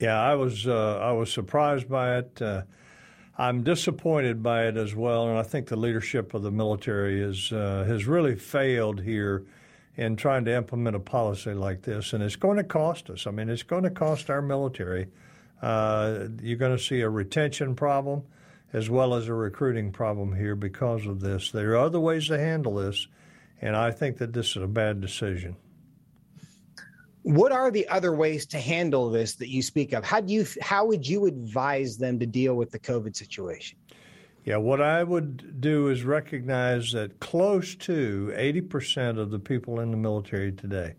[0.00, 2.42] Yeah, I was uh, I was surprised by it.
[2.42, 2.62] Uh,
[3.36, 7.52] I'm disappointed by it as well, and I think the leadership of the military is
[7.52, 9.44] uh, has really failed here
[9.96, 13.26] in trying to implement a policy like this, and it's going to cost us.
[13.26, 15.08] I mean, it's going to cost our military
[15.62, 18.24] uh, you're going to see a retention problem
[18.72, 21.52] as well as a recruiting problem here because of this.
[21.52, 23.06] There are other ways to handle this,
[23.60, 25.56] and I think that this is a bad decision.
[27.22, 30.04] What are the other ways to handle this that you speak of?
[30.04, 33.78] How do you how would you advise them to deal with the COVID situation?
[34.44, 39.92] Yeah, what I would do is recognize that close to 80% of the people in
[39.92, 40.96] the military today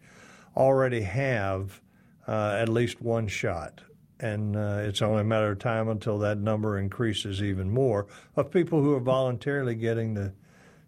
[0.56, 1.82] already have
[2.26, 3.82] uh, at least one shot
[4.24, 8.08] and uh, it's only a matter of time until that number increases even more
[8.38, 10.34] of people who are voluntarily getting the,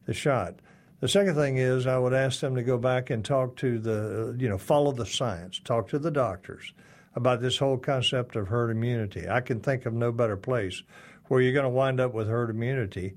[0.06, 0.56] the shot.
[1.02, 4.36] The second thing is I would ask them to go back and talk to the,
[4.40, 6.74] you know, follow the science, talk to the doctors
[7.16, 9.30] about this whole concept of herd immunity.
[9.30, 10.84] I can think of no better place
[11.26, 13.14] where you're going to wind up with herd immunity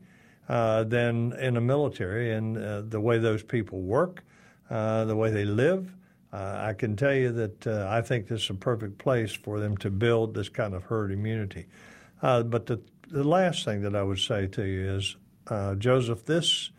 [0.49, 4.25] uh, than in the military and uh, the way those people work,
[4.71, 5.95] uh, the way they live,
[6.31, 9.61] Uh, I can tell you that uh, I think this is a perfect place for
[9.61, 11.67] them to build this kind of herd immunity.
[12.21, 15.17] Uh, but the, the last thing that I would say to you is,
[15.79, 16.71] Joseph, this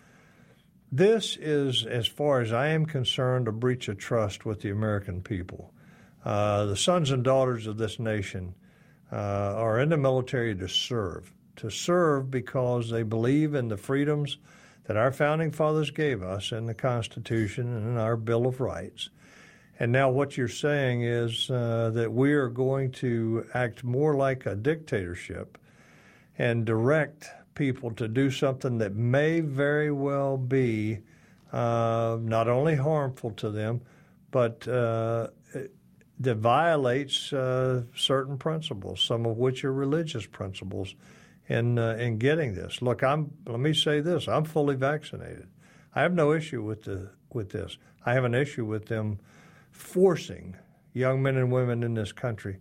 [0.91, 5.21] this is, as far as I am concerned, a breach of trust with the American
[5.21, 5.71] people.
[6.25, 8.55] Uh, the sons and daughters of this nation
[9.11, 14.37] uh, are in the military to serve, to serve because they believe in the freedoms
[14.85, 19.09] that our founding fathers gave us in the Constitution and in our Bill of Rights.
[19.79, 24.45] And now, what you're saying is uh, that we are going to act more like
[24.45, 25.57] a dictatorship
[26.37, 30.99] and direct people to do something that may very well be
[31.51, 33.81] uh, not only harmful to them,
[34.31, 35.27] but uh,
[36.21, 40.95] that violates uh, certain principles, some of which are religious principles,
[41.49, 42.81] in uh, in getting this.
[42.81, 43.31] Look, I'm.
[43.45, 45.49] Let me say this: I'm fully vaccinated.
[45.93, 47.77] I have no issue with the with this.
[48.05, 49.19] I have an issue with them
[49.71, 50.55] forcing
[50.93, 52.59] young men and women in this country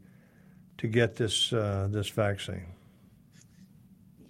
[0.79, 2.78] to get this uh, this vaccine.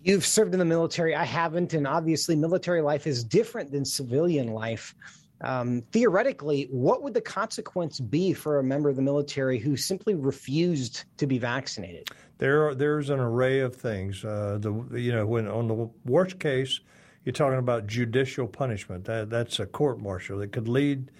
[0.02, 1.14] You've served in the military.
[1.14, 1.74] I haven't.
[1.74, 4.94] And obviously, military life is different than civilian life.
[5.40, 10.14] Um, theoretically, what would the consequence be for a member of the military who simply
[10.14, 12.08] refused to be vaccinated?
[12.38, 14.24] There, are, there's an array of things.
[14.24, 16.80] Uh, the you know when on the worst case,
[17.24, 19.04] you're talking about judicial punishment.
[19.04, 21.10] That that's a court martial that could lead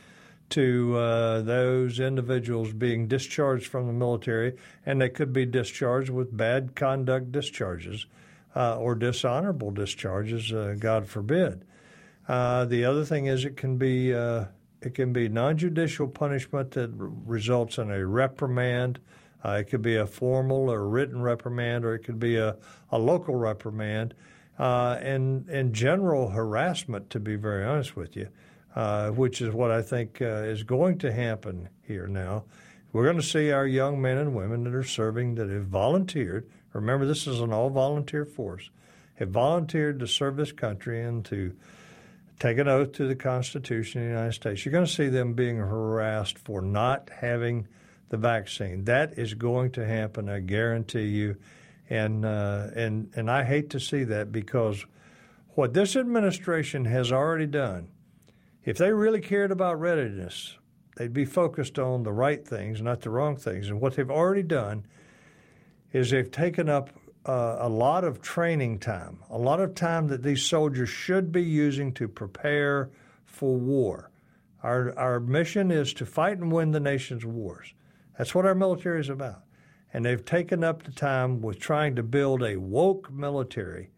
[0.51, 6.37] to uh, those individuals being discharged from the military, and they could be discharged with
[6.37, 8.07] bad conduct discharges
[8.59, 11.65] or dishonorable discharges, uh, God forbid.
[12.27, 14.47] Uh, the other thing is it can be uh,
[14.81, 18.99] it can be non-judicial punishment that r- results in a reprimand.
[19.45, 22.57] Uh, it could be a formal or written reprimand, or it could be a,
[22.91, 24.13] a local reprimand,
[24.59, 27.09] and and general harassment.
[27.11, 28.29] To be very honest with you,
[29.15, 32.45] which is what I think is going to happen here now.
[32.93, 36.51] We're going to see our young men and women that are serving that have volunteered
[36.81, 38.71] remember this is an all volunteer force,
[39.17, 41.55] have volunteered to serve this country and to
[42.39, 44.65] take an oath to the Constitution of the United States.
[44.65, 47.67] You're going to see them being harassed for not having
[48.11, 48.85] the vaccine.
[48.85, 51.37] That is going to happen, I guarantee you.
[51.91, 54.85] And uh, and and I hate to see that because
[55.55, 57.89] what this administration has already done,
[58.65, 60.59] if they really cared about readiness,
[60.97, 63.69] they'd be focused on the right things, not the wrong things.
[63.69, 64.85] And what they've already done
[65.93, 66.91] is they've taken up
[67.27, 71.43] uh, a lot of training time, a lot of time that these soldiers should be
[71.43, 72.91] using to prepare
[73.27, 74.11] for war.
[74.63, 77.73] Our, our mission is to fight and win the nation's wars.
[78.17, 79.43] That's what our military is about.
[79.93, 83.91] And they've taken up the time with trying to build a woke military,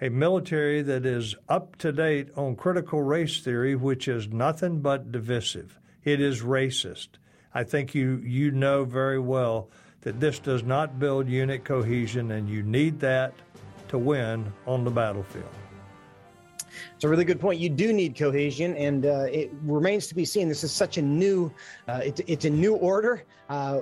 [0.00, 5.12] a military that is up to date on critical race theory, which is nothing but
[5.12, 5.78] divisive.
[6.02, 7.08] It is racist.
[7.52, 9.70] I think you, you know very well
[10.04, 13.34] that this does not build unit cohesion, and you need that
[13.88, 15.48] to win on the battlefield.
[16.94, 17.58] It's a really good point.
[17.58, 20.48] You do need cohesion, and uh, it remains to be seen.
[20.48, 21.52] This is such a new,
[21.88, 23.24] uh, it's, it's a new order.
[23.48, 23.80] Uh,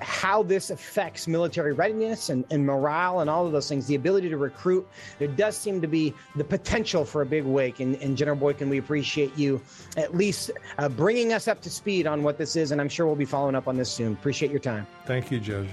[0.00, 4.28] how this affects military readiness and, and, morale and all of those things, the ability
[4.28, 4.86] to recruit.
[5.18, 7.80] There does seem to be the potential for a big wake.
[7.80, 9.60] And, and General Boykin, we appreciate you
[9.96, 12.70] at least uh, bringing us up to speed on what this is.
[12.70, 14.12] And I'm sure we'll be following up on this soon.
[14.12, 14.86] Appreciate your time.
[15.06, 15.68] Thank you, Judge.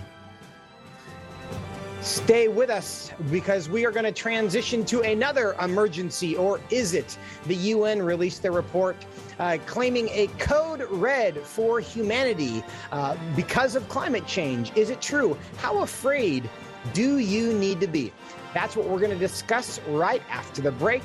[2.02, 7.18] Stay with us because we are going to transition to another emergency, or is it?
[7.48, 8.96] The UN released their report
[9.40, 14.72] uh, claiming a code red for humanity uh, because of climate change.
[14.76, 15.38] Is it true?
[15.58, 16.50] How afraid
[16.94, 18.14] do you need to be?
[18.54, 21.04] That's what we're going to discuss right after the break.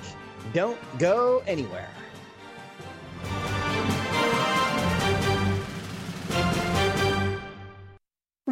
[0.52, 1.88] Don't go anywhere.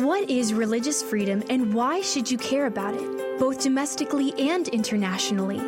[0.00, 5.60] What is religious freedom and why should you care about it, both domestically and internationally?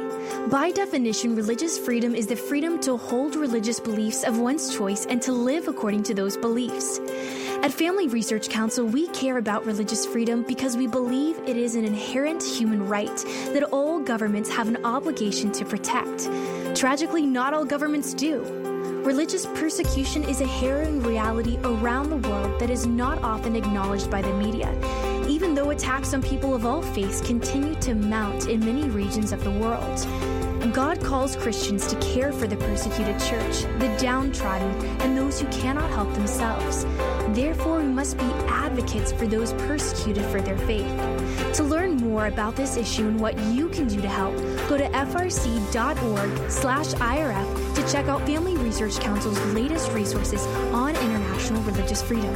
[0.48, 5.20] By definition, religious freedom is the freedom to hold religious beliefs of one's choice and
[5.20, 6.98] to live according to those beliefs.
[7.62, 11.84] At Family Research Council, we care about religious freedom because we believe it is an
[11.84, 13.14] inherent human right
[13.52, 16.24] that all governments have an obligation to protect.
[16.74, 18.61] Tragically, not all governments do.
[19.04, 24.22] Religious persecution is a harrowing reality around the world that is not often acknowledged by
[24.22, 24.72] the media,
[25.26, 29.42] even though attacks on people of all faiths continue to mount in many regions of
[29.42, 30.06] the world.
[30.72, 35.90] God calls Christians to care for the persecuted church, the downtrodden, and those who cannot
[35.90, 36.86] help themselves.
[37.34, 40.86] Therefore, we must be advocates for those persecuted for their faith.
[41.54, 44.36] To learn more about this issue and what you can do to help,
[44.68, 45.72] go to frc.org/irf
[47.82, 52.34] to check out Family Research Council's latest resources on international religious freedom.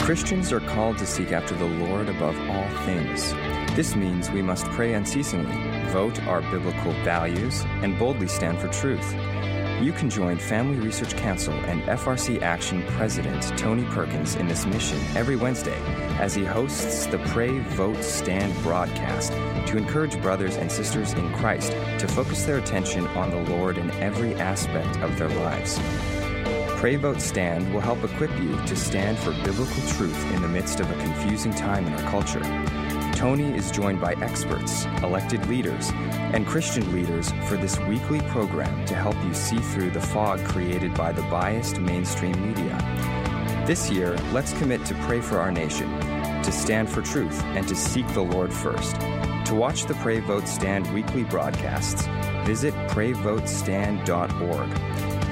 [0.00, 3.32] Christians are called to seek after the Lord above all things.
[3.76, 5.56] This means we must pray unceasingly,
[5.90, 9.14] vote our biblical values, and boldly stand for truth.
[9.80, 14.98] You can join Family Research Council and FRC Action President Tony Perkins in this mission
[15.16, 15.78] every Wednesday
[16.22, 19.32] as he hosts the Pray, Vote, Stand broadcast
[19.66, 23.90] to encourage brothers and sisters in Christ to focus their attention on the Lord in
[23.92, 25.80] every aspect of their lives.
[26.78, 30.78] Pray Vote Stand will help equip you to stand for biblical truth in the midst
[30.78, 32.42] of a confusing time in our culture.
[33.16, 35.90] Tony is joined by experts, elected leaders,
[36.34, 40.94] and Christian leaders for this weekly program to help you see through the fog created
[40.94, 42.78] by the biased mainstream media.
[43.64, 45.88] This year, let's commit to pray for our nation,
[46.44, 48.96] to stand for truth, and to seek the Lord first.
[49.46, 52.06] To watch the Pray Vote Stand weekly broadcasts,
[52.44, 54.70] visit prayvotestand.org.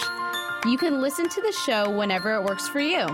[0.66, 3.08] You can listen to the show whenever it works for you.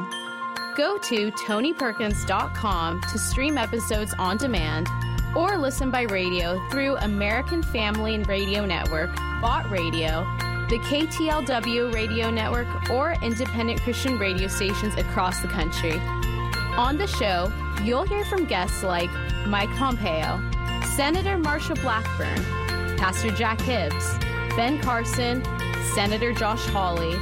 [0.75, 4.89] Go to tonyperkins.com to stream episodes on demand
[5.33, 10.25] or listen by radio through American Family and Radio Network, Bott Radio,
[10.67, 15.97] the KTLW radio network, or independent Christian radio stations across the country.
[16.77, 17.51] On the show,
[17.85, 19.09] you'll hear from guests like
[19.47, 20.41] Mike Pompeo,
[20.95, 24.17] Senator Marsha Blackburn, Pastor Jack Hibbs,
[24.57, 25.41] Ben Carson,
[25.93, 27.15] Senator Josh Hawley,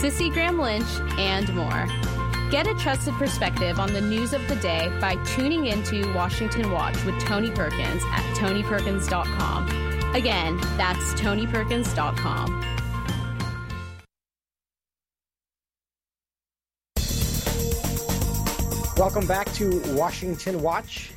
[0.00, 0.88] Cissie Graham Lynch,
[1.18, 2.13] and more.
[2.54, 6.94] Get a trusted perspective on the news of the day by tuning into Washington Watch
[7.04, 10.14] with Tony Perkins at tonyperkins.com.
[10.14, 12.60] Again, that's tonyperkins.com.
[18.96, 21.10] Welcome back to Washington Watch.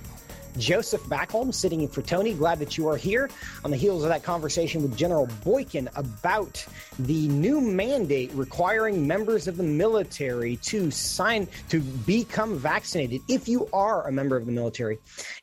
[0.57, 2.33] Joseph Backholm sitting in for Tony.
[2.33, 3.29] Glad that you are here
[3.63, 6.65] on the heels of that conversation with General Boykin about
[6.99, 13.21] the new mandate requiring members of the military to sign to become vaccinated.
[13.29, 14.97] If you are a member of the military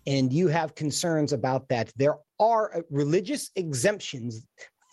[0.06, 4.44] and you have concerns about that, there are religious exemptions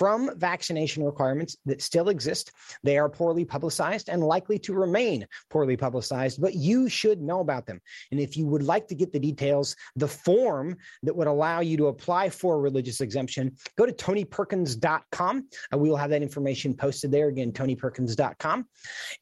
[0.02, 2.54] from vaccination requirements that still exist.
[2.82, 7.68] They are poorly publicized and likely to remain poorly publicized, but you should know about
[7.68, 7.80] them.
[8.10, 11.78] And if you would like to get the details, the form that would allow you
[11.78, 15.48] to apply for a religious exemption, go to tonyperkins.com.
[15.72, 18.66] Uh, we will have that information posted there again, tonyperkins.com.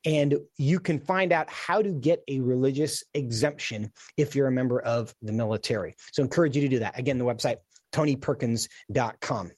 [0.05, 4.79] And you can find out how to get a religious exemption if you're a member
[4.83, 5.93] of the military.
[6.13, 6.97] So I encourage you to do that.
[6.97, 7.57] Again, the website,
[7.91, 9.51] tonyperkins.com.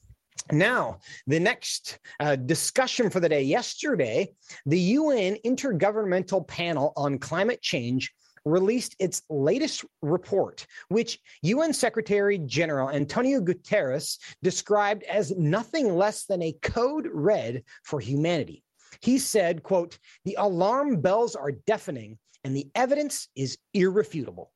[0.51, 3.41] Now, the next uh, discussion for the day.
[3.43, 4.33] Yesterday,
[4.65, 8.11] the UN Intergovernmental Panel on Climate Change
[8.45, 16.41] released its latest report, which UN Secretary General Antonio Guterres described as nothing less than
[16.41, 18.63] a code red for humanity.
[19.01, 24.51] He said, quote, the alarm bells are deafening and the evidence is irrefutable.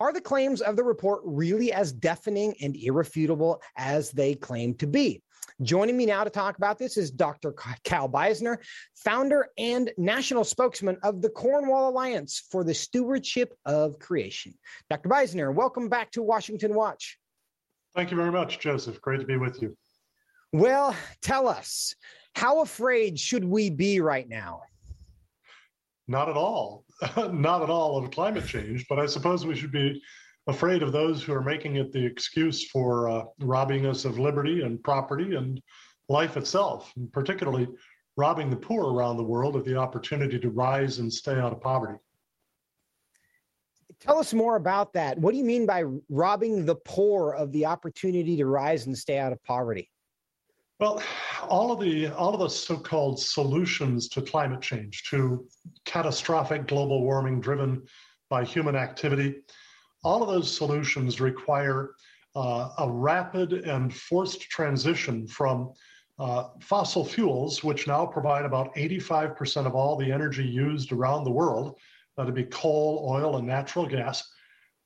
[0.00, 4.86] Are the claims of the report really as deafening and irrefutable as they claim to
[4.86, 5.22] be?
[5.60, 7.54] Joining me now to talk about this is Dr.
[7.84, 8.56] Cal Beisner,
[8.96, 14.54] founder and national spokesman of the Cornwall Alliance for the Stewardship of Creation.
[14.88, 15.10] Dr.
[15.10, 17.18] Beisner, welcome back to Washington Watch.
[17.94, 19.02] Thank you very much, Joseph.
[19.02, 19.76] Great to be with you.
[20.50, 21.94] Well, tell us,
[22.34, 24.62] how afraid should we be right now?
[26.08, 26.86] Not at all.
[27.32, 30.02] not at all of climate change, but I suppose we should be
[30.46, 34.62] afraid of those who are making it the excuse for uh, robbing us of liberty
[34.62, 35.60] and property and
[36.08, 37.68] life itself, and particularly
[38.16, 41.60] robbing the poor around the world of the opportunity to rise and stay out of
[41.60, 41.98] poverty.
[44.00, 45.18] Tell us more about that.
[45.18, 49.18] What do you mean by robbing the poor of the opportunity to rise and stay
[49.18, 49.90] out of poverty?
[50.80, 51.02] Well,
[51.46, 55.46] all of the all of the so-called solutions to climate change, to
[55.84, 57.82] catastrophic global warming driven
[58.30, 59.42] by human activity,
[60.02, 61.90] all of those solutions require
[62.34, 65.70] uh, a rapid and forced transition from
[66.18, 71.30] uh, fossil fuels, which now provide about 85% of all the energy used around the
[71.30, 71.76] world,
[72.16, 74.32] that'd be coal, oil, and natural gas,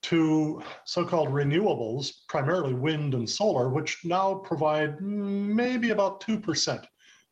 [0.09, 6.85] to so-called renewables, primarily wind and solar, which now provide maybe about 2%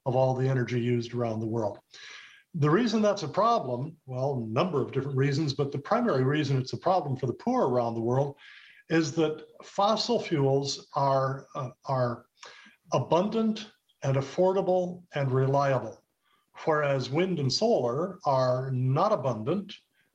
[0.07, 1.78] of all the energy used around the world.
[2.55, 6.57] The reason that's a problem, well, a number of different reasons, but the primary reason
[6.57, 8.36] it's a problem for the poor around the world
[8.89, 12.26] is that fossil fuels are, uh, are
[12.91, 13.69] abundant
[14.03, 15.99] and affordable and reliable.
[16.65, 19.74] whereas wind and solar are not abundant,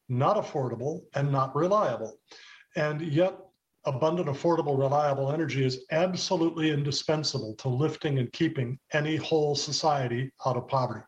[0.08, 2.16] not affordable, and not reliable.
[2.78, 3.36] And yet,
[3.86, 10.56] abundant, affordable, reliable energy is absolutely indispensable to lifting and keeping any whole society out
[10.56, 11.04] of poverty.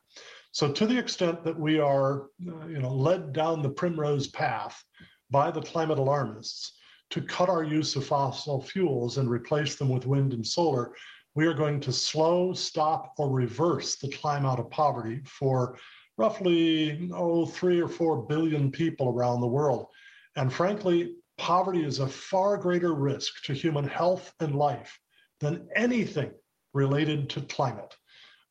[0.50, 4.82] So, to the extent that we are, uh, you know, led down the primrose path
[5.30, 6.72] by the climate alarmists
[7.10, 10.92] to cut our use of fossil fuels and replace them with wind and solar,
[11.36, 15.78] we are going to slow, stop, or reverse the climb out of poverty for
[16.18, 19.86] roughly oh three or four billion people around the world.
[20.34, 25.00] And frankly, poverty is a far greater risk to human health and life
[25.40, 26.30] than anything
[26.74, 27.94] related to climate.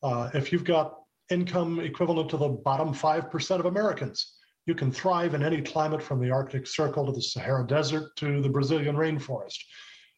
[0.02, 0.98] Uh, if you've got
[1.30, 4.34] income equivalent to the bottom 5% of Americans,
[4.66, 8.42] you can thrive in any climate from the Arctic Circle to the Sahara Desert to
[8.42, 9.58] the Brazilian rainforest.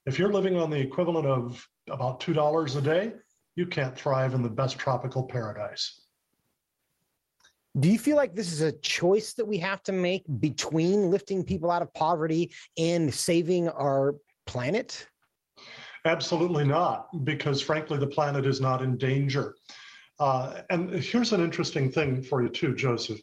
[0.06, 3.12] If you're living on the equivalent of about $2 a day,
[3.54, 6.01] you can't thrive in the best tropical paradise.
[7.78, 11.42] Do you feel like this is a choice that we have to make between lifting
[11.42, 14.16] people out of poverty and saving our
[14.46, 15.06] planet?
[16.04, 19.54] Absolutely not, because frankly, the planet is not in danger.
[20.18, 23.20] Uh, and here's an interesting thing for you, too, Joseph.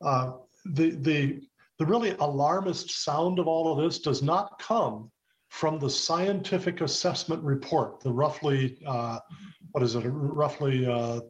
[0.00, 0.32] Uh,
[0.64, 1.40] the, the,
[1.78, 5.10] the really alarmist sound of all of this does not come
[5.48, 9.18] from the scientific assessment report, the roughly, uh,
[9.72, 11.20] what is it, roughly uh,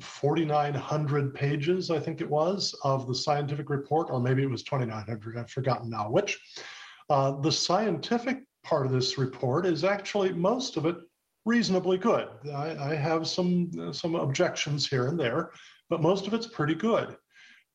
[0.00, 5.36] 4,900 pages, I think it was, of the scientific report, or maybe it was 2,900,
[5.36, 6.38] I've forgotten now which.
[7.10, 10.96] Uh, the scientific part of this report is actually most of it
[11.44, 12.28] reasonably good.
[12.54, 15.50] I, I have some, some objections here and there,
[15.90, 17.16] but most of it's pretty good.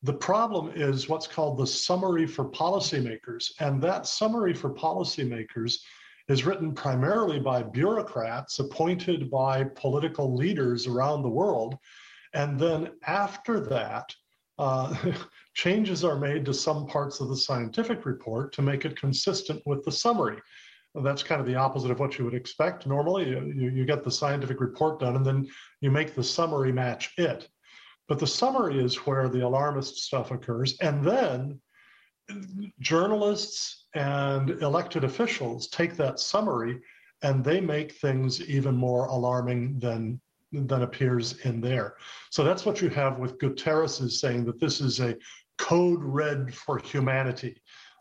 [0.02, 3.52] The problem is what's called the summary for policymakers.
[3.60, 5.78] And that summary for policymakers
[6.30, 11.76] is written primarily by bureaucrats appointed by political leaders around the world.
[12.34, 14.14] And then after that,
[14.58, 14.94] uh,
[15.54, 19.84] changes are made to some parts of the scientific report to make it consistent with
[19.84, 20.38] the summary.
[20.94, 22.86] That's kind of the opposite of what you would expect.
[22.86, 25.48] Normally, you, you get the scientific report done and then
[25.80, 27.48] you make the summary match it.
[28.08, 30.76] But the summary is where the alarmist stuff occurs.
[30.80, 31.60] And then
[32.80, 36.80] journalists and elected officials take that summary
[37.22, 40.20] and they make things even more alarming than
[40.52, 41.94] than appears in there.
[42.30, 45.16] So that's what you have with Guterres is saying that this is a
[45.58, 47.60] code red for humanity,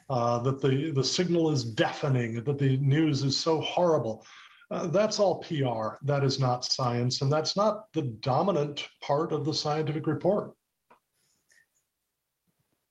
[0.09, 4.25] uh, that the, the signal is deafening, that the news is so horrible.
[4.71, 6.03] Uh, that's all PR.
[6.03, 10.53] That is not science, and that's not the dominant part of the scientific report.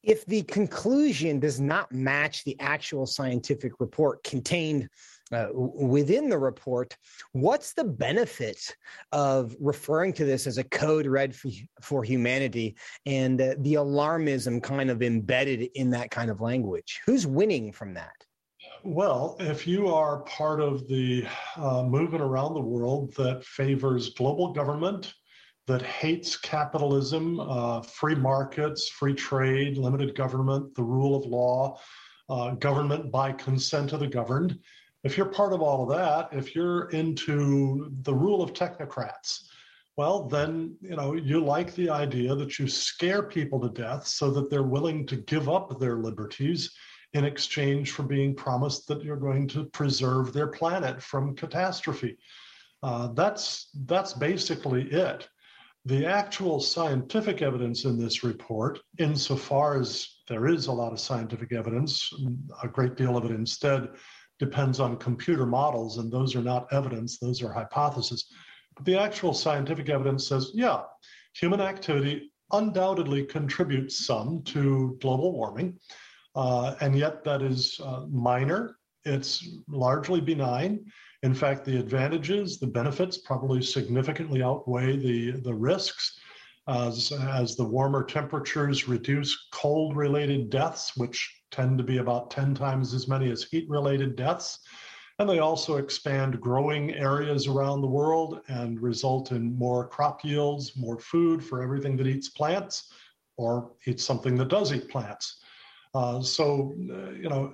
[0.02, 4.88] If the conclusion does not match the actual scientific report contained
[5.32, 6.96] uh, within the report,
[7.32, 8.76] what's the benefit
[9.12, 11.50] of referring to this as a code red for,
[11.82, 12.76] for humanity
[13.06, 17.00] and uh, the alarmism kind of embedded in that kind of language?
[17.04, 18.14] Who's winning from that?
[18.84, 21.26] Well, if you are part of the
[21.56, 25.12] uh, movement around the world that favors global government,
[25.68, 31.78] that hates capitalism, uh, free markets, free trade, limited government, the rule of law,
[32.28, 34.58] uh, government by consent of the governed,
[35.04, 39.44] if you're part of all of that, if you're into the rule of technocrats,
[39.96, 44.30] well, then you know you like the idea that you scare people to death so
[44.30, 46.72] that they're willing to give up their liberties
[47.14, 52.16] in exchange for being promised that you're going to preserve their planet from catastrophe.
[52.82, 55.28] Uh, that's that's basically it.
[55.88, 61.50] The actual scientific evidence in this report, insofar as there is a lot of scientific
[61.50, 62.12] evidence,
[62.62, 63.88] a great deal of it instead
[64.38, 68.26] depends on computer models, and those are not evidence, those are hypotheses.
[68.76, 70.82] But the actual scientific evidence says, yeah,
[71.32, 75.78] human activity undoubtedly contributes some to global warming.
[76.34, 78.76] Uh, and yet that is uh, minor.
[79.08, 80.84] It's largely benign.
[81.22, 86.20] In fact, the advantages, the benefits probably significantly outweigh the, the risks
[86.68, 92.54] as, as the warmer temperatures reduce cold related deaths, which tend to be about 10
[92.54, 94.60] times as many as heat related deaths.
[95.18, 100.76] And they also expand growing areas around the world and result in more crop yields,
[100.76, 102.92] more food for everything that eats plants
[103.36, 105.40] or eats something that does eat plants.
[105.94, 107.52] Uh, so, uh, you know,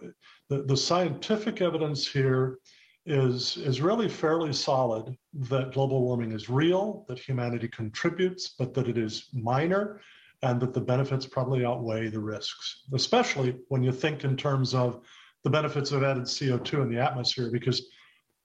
[0.49, 2.59] the, the scientific evidence here
[3.07, 8.89] is, is really fairly solid that global warming is real, that humanity contributes, but that
[8.89, 10.01] it is minor,
[10.43, 15.01] and that the benefits probably outweigh the risks, especially when you think in terms of
[15.43, 17.87] the benefits of added CO2 in the atmosphere, because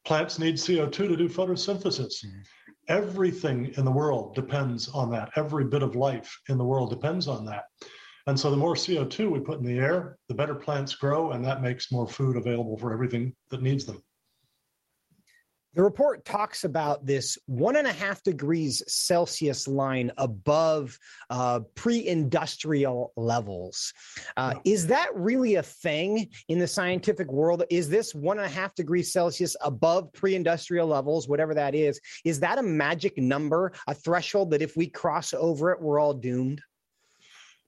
[0.06, 2.26] plants need CO2 to do photosynthesis.
[2.26, 2.40] Mm-hmm.
[2.88, 5.30] Everything in the world depends on that.
[5.36, 7.66] Every bit of life in the world depends on that.
[8.30, 11.44] And so the more CO2 we put in the air, the better plants grow, and
[11.44, 14.04] that makes more food available for everything that needs them.
[15.74, 20.96] The report talks about this one and a half degrees Celsius line above
[21.32, 23.94] uh, pre industrial levels.
[24.38, 27.64] Uh, is that really a thing in the scientific world?
[27.72, 32.00] Is this one and a half degrees Celsius above pre industrial levels, whatever that is?
[32.26, 36.14] Is that a magic number, a threshold that if we cross over it, we're all
[36.14, 36.62] doomed?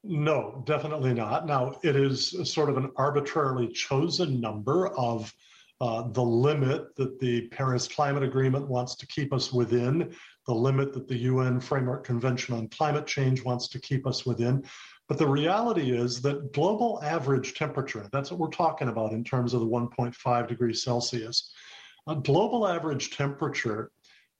[0.03, 1.45] No, definitely not.
[1.45, 5.31] Now, it is sort of an arbitrarily chosen number of
[5.79, 10.15] uh, the limit that the Paris Climate Agreement wants to keep us within,
[10.47, 14.63] the limit that the UN Framework Convention on Climate Change wants to keep us within.
[15.07, 19.53] But the reality is that global average temperature, that's what we're talking about in terms
[19.53, 21.51] of the 1.5 degrees Celsius,
[22.07, 23.91] a global average temperature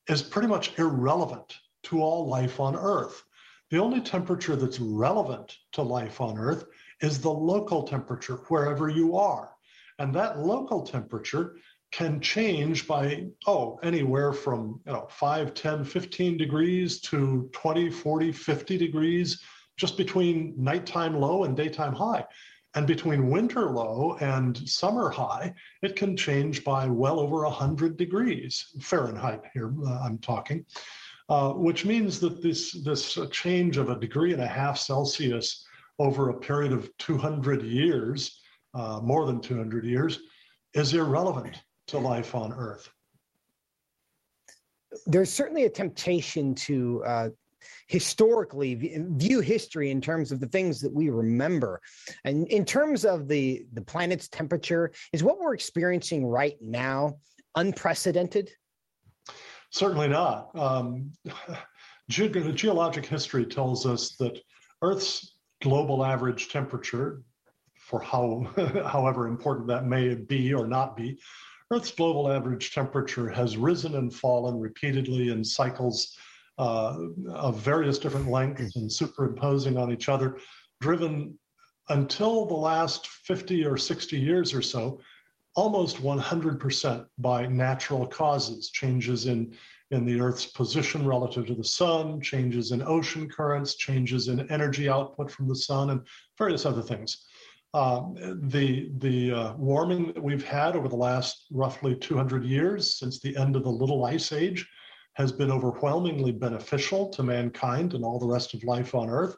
[0.08, 3.24] is pretty much irrelevant to all life on Earth.
[3.72, 6.66] The only temperature that's relevant to life on Earth
[7.00, 9.56] is the local temperature, wherever you are.
[9.98, 11.56] And that local temperature
[11.92, 18.32] can change by, oh, anywhere from you know, 5, 10, 15 degrees to 20, 40,
[18.34, 19.42] 50 degrees,
[19.78, 22.26] just between nighttime low and daytime high.
[22.76, 28.68] And between winter low and summer high, it can change by well over 100 degrees
[28.82, 30.66] Fahrenheit here, uh, I'm talking,
[31.30, 35.66] uh, which means that this, this change of a degree and a half Celsius
[36.00, 38.42] over a period of 200 years
[38.74, 40.20] uh, more than 200 years,
[40.74, 42.90] is irrelevant to life on Earth.
[45.06, 47.30] There's certainly a temptation to uh,
[47.88, 51.80] historically view history in terms of the things that we remember
[52.26, 57.16] and in terms of the the planet's temperature is what we're experiencing right now
[57.56, 58.50] unprecedented
[59.72, 61.12] certainly not um,
[62.10, 64.40] ge- geologic history tells us that
[64.82, 67.22] earth's global average temperature
[67.76, 68.46] for how,
[68.88, 71.18] however important that may be or not be.
[71.72, 76.18] Earth's global average temperature has risen and fallen repeatedly in cycles
[76.58, 76.98] uh,
[77.30, 80.38] of various different lengths and superimposing on each other,
[80.82, 81.38] driven
[81.90, 85.00] until the last 50 or 60 years or so,
[85.56, 89.54] almost 100% by natural causes, changes in,
[89.92, 94.88] in the Earth's position relative to the sun, changes in ocean currents, changes in energy
[94.90, 96.02] output from the sun, and
[96.38, 97.26] various other things.
[97.74, 98.16] Um,
[98.50, 103.36] the the uh, warming that we've had over the last roughly 200 years since the
[103.38, 104.68] end of the Little Ice Age
[105.14, 109.38] has been overwhelmingly beneficial to mankind and all the rest of life on Earth.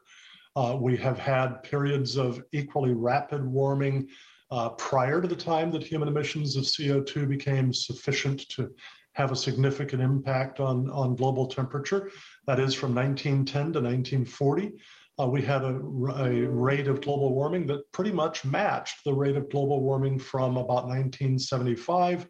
[0.56, 4.08] Uh, we have had periods of equally rapid warming
[4.50, 8.70] uh, prior to the time that human emissions of CO2 became sufficient to
[9.12, 12.10] have a significant impact on, on global temperature.
[12.46, 14.72] That is from 1910 to 1940
[15.20, 19.36] uh, we had a, a, rate of global warming that pretty much matched the rate
[19.36, 22.26] of global warming from about 1975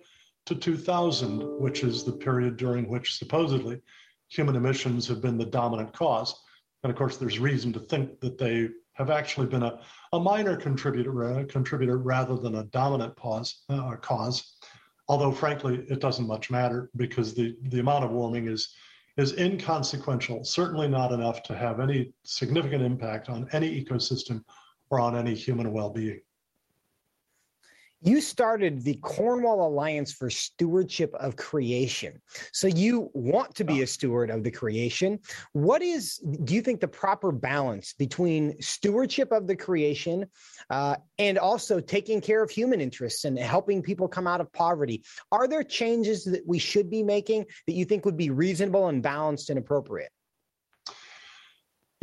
[0.46, 3.80] to 2000, which is the period during which supposedly
[4.28, 6.34] human emissions have been the dominant cause.
[6.82, 9.80] And of course, there's reason to think that they have actually been a,
[10.12, 14.56] a minor contributor, uh, contributor rather than a dominant cause, uh, cause.
[15.08, 18.74] Although, frankly, it doesn't much matter because the, the amount of warming is
[19.16, 24.42] is inconsequential, certainly not enough to have any significant impact on any ecosystem
[24.90, 26.20] or on any human well being.
[28.06, 32.20] You started the Cornwall Alliance for Stewardship of Creation.
[32.52, 35.18] So you want to be a steward of the creation.
[35.54, 40.26] What is, do you think, the proper balance between stewardship of the creation
[40.68, 45.02] uh, and also taking care of human interests and helping people come out of poverty?
[45.32, 49.02] Are there changes that we should be making that you think would be reasonable and
[49.02, 50.10] balanced and appropriate?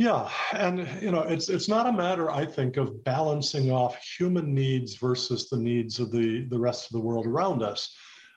[0.02, 4.52] Yeah, and you know, it's it's not a matter, I think, of balancing off human
[4.52, 7.94] needs versus the needs of the the rest of the world around us.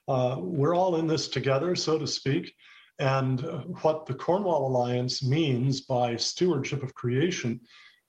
[0.07, 2.53] Uh, we're all in this together, so to speak.
[2.99, 3.41] And
[3.82, 7.59] what the Cornwall Alliance means by stewardship of creation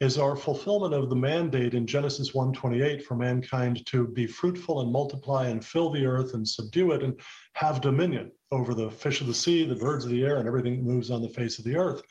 [0.00, 4.92] is our fulfillment of the mandate in Genesis 1:28 for mankind to be fruitful and
[4.92, 7.18] multiply and fill the earth and subdue it and
[7.54, 10.76] have dominion over the fish of the sea, the birds of the air, and everything
[10.76, 12.02] that moves on the face of the earth.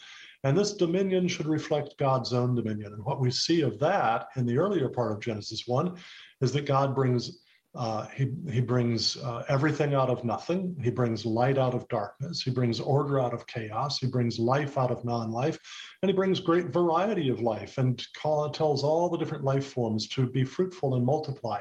[0.46, 2.94] And this dominion should reflect God's own dominion.
[2.94, 5.98] And what we see of that in the earlier part of Genesis 1
[6.40, 7.40] is that God brings
[7.74, 10.78] uh, he, he brings uh, everything out of nothing.
[10.82, 12.42] He brings light out of darkness.
[12.42, 14.00] He brings order out of chaos.
[14.00, 15.60] He brings life out of non life.
[16.02, 20.08] And he brings great variety of life and call, tells all the different life forms
[20.10, 21.60] to be fruitful and multiply.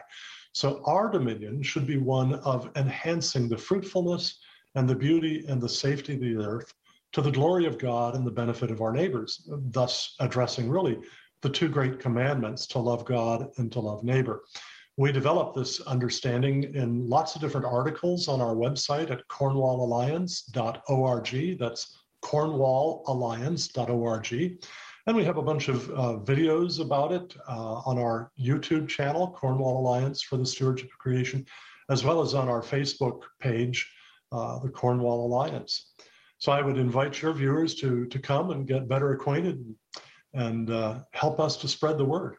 [0.53, 4.39] So, our dominion should be one of enhancing the fruitfulness
[4.77, 6.73] and the beauty and the safety of the earth
[7.15, 10.99] to the glory of God and the benefit of our neighbors, thus addressing really
[11.43, 14.43] the two great commandments to love God and to love neighbor.
[14.97, 21.59] We developed this understanding in lots of different articles on our website at cornwallalliance.org.
[21.59, 24.59] That's cornwallalliance.org.
[25.07, 29.37] And we have a bunch of uh, videos about it uh, on our YouTube channel,
[29.39, 31.47] Cornwall Alliance for the Stewardship of Creation,
[31.91, 33.89] as well as on our Facebook page,
[34.33, 35.93] uh, the Cornwall Alliance.
[36.45, 39.65] So I would invite your viewers to, to come and get better acquainted
[40.35, 42.37] and uh, help us to spread the word.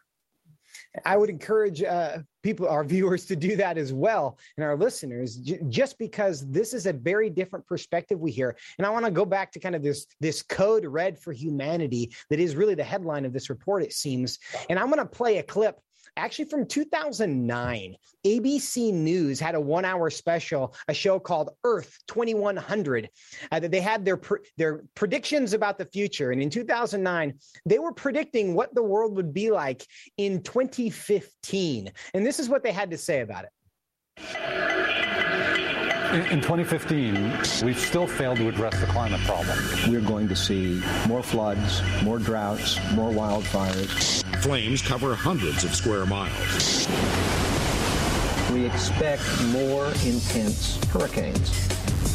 [1.04, 5.34] I would encourage uh, people, our viewers, to do that as well, and our listeners,
[5.38, 8.56] j- just because this is a very different perspective we hear.
[8.78, 12.14] And I want to go back to kind of this this code red for humanity
[12.30, 13.82] that is really the headline of this report.
[13.82, 14.38] It seems,
[14.70, 15.80] and I'm going to play a clip
[16.16, 17.96] actually from 2009.
[18.26, 23.08] ABC News had a one hour special, a show called Earth 2100.
[23.52, 24.20] Uh, that they had their,
[24.56, 26.32] their predictions about the future.
[26.32, 29.86] And in 2009, they were predicting what the world would be like
[30.16, 31.92] in 2015.
[32.14, 33.50] And this is what they had to say about it.
[36.16, 39.58] In 2015, we've still failed to address the climate problem.
[39.88, 44.25] We're going to see more floods, more droughts, more wildfires.
[44.46, 46.86] Flames cover hundreds of square miles.
[48.52, 51.50] We expect more intense hurricanes.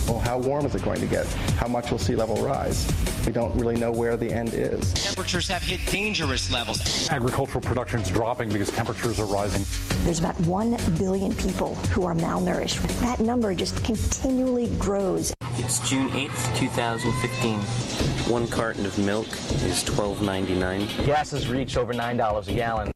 [0.08, 1.28] Well, how warm is it going to get?
[1.58, 2.90] How much will sea level rise?
[3.26, 4.94] We don't really know where the end is.
[4.94, 7.10] Temperatures have hit dangerous levels.
[7.10, 9.66] Agricultural production is dropping because temperatures are rising.
[10.06, 12.80] There's about 1 billion people who are malnourished.
[13.02, 15.34] That number just continually grows.
[15.58, 18.11] It's June 8th, 2015.
[18.28, 21.06] One carton of milk is $12.99.
[21.06, 22.92] Gas has reached over $9 a gallon.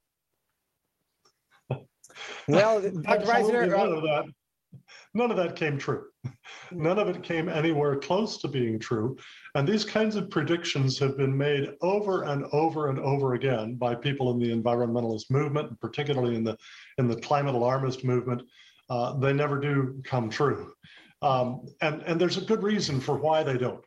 [2.48, 3.26] Well, Dr.
[3.26, 4.26] Beisner, none of that,
[5.16, 6.04] none of that came true.
[6.72, 9.18] None of it came anywhere close to being true.
[9.56, 13.96] And these kinds of predictions have been made over and over and over again by
[13.96, 16.56] people in the environmentalist movement, particularly in the
[17.00, 18.44] in the climate alarmist movement.
[18.92, 20.72] Uh, they never do come true.
[21.22, 23.84] Um, and, and there's a good reason for why they don't.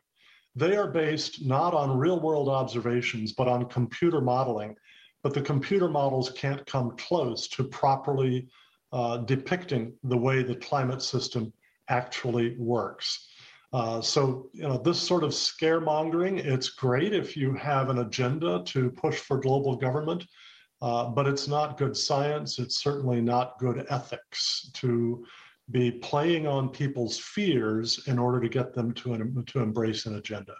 [0.59, 4.75] They are based not on real world observations, but on computer modeling.
[5.23, 8.47] But the computer models can't come close to properly
[8.91, 11.53] uh, depicting the way the climate system
[11.87, 13.29] actually works.
[13.71, 18.61] Uh, so, you know, this sort of scaremongering, it's great if you have an agenda
[18.65, 20.25] to push for global government,
[20.81, 22.59] uh, but it's not good science.
[22.59, 25.25] It's certainly not good ethics to
[25.71, 30.15] be playing on people's fears in order to get them to, an, to embrace an
[30.15, 30.55] agenda.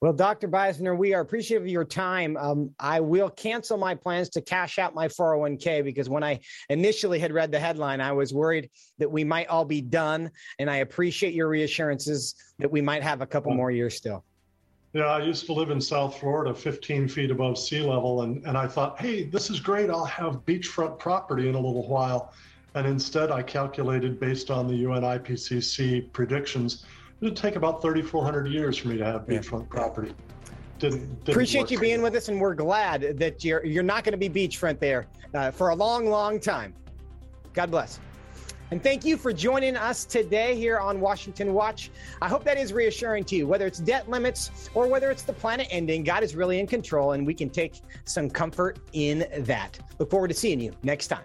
[0.00, 0.46] Well, Dr.
[0.46, 2.36] Beisner, we are appreciative of your time.
[2.36, 7.18] Um, I will cancel my plans to cash out my 401k because when I initially
[7.18, 10.30] had read the headline, I was worried that we might all be done.
[10.60, 14.24] And I appreciate your reassurances that we might have a couple more years still.
[14.92, 18.22] Yeah, I used to live in South Florida, 15 feet above sea level.
[18.22, 19.90] And, and I thought, hey, this is great.
[19.90, 22.32] I'll have beachfront property in a little while.
[22.74, 26.84] And instead, I calculated based on the UN IPCC predictions
[27.20, 30.14] it would take about 3,400 years for me to have beachfront property.
[30.78, 34.18] Didn't, didn't Appreciate you being with us, and we're glad that you're you're not going
[34.18, 36.72] to be beachfront there uh, for a long, long time.
[37.54, 37.98] God bless.
[38.70, 41.90] And thank you for joining us today here on Washington Watch.
[42.20, 45.32] I hope that is reassuring to you, whether it's debt limits or whether it's the
[45.32, 46.04] planet ending.
[46.04, 49.78] God is really in control, and we can take some comfort in that.
[49.98, 51.24] Look forward to seeing you next time.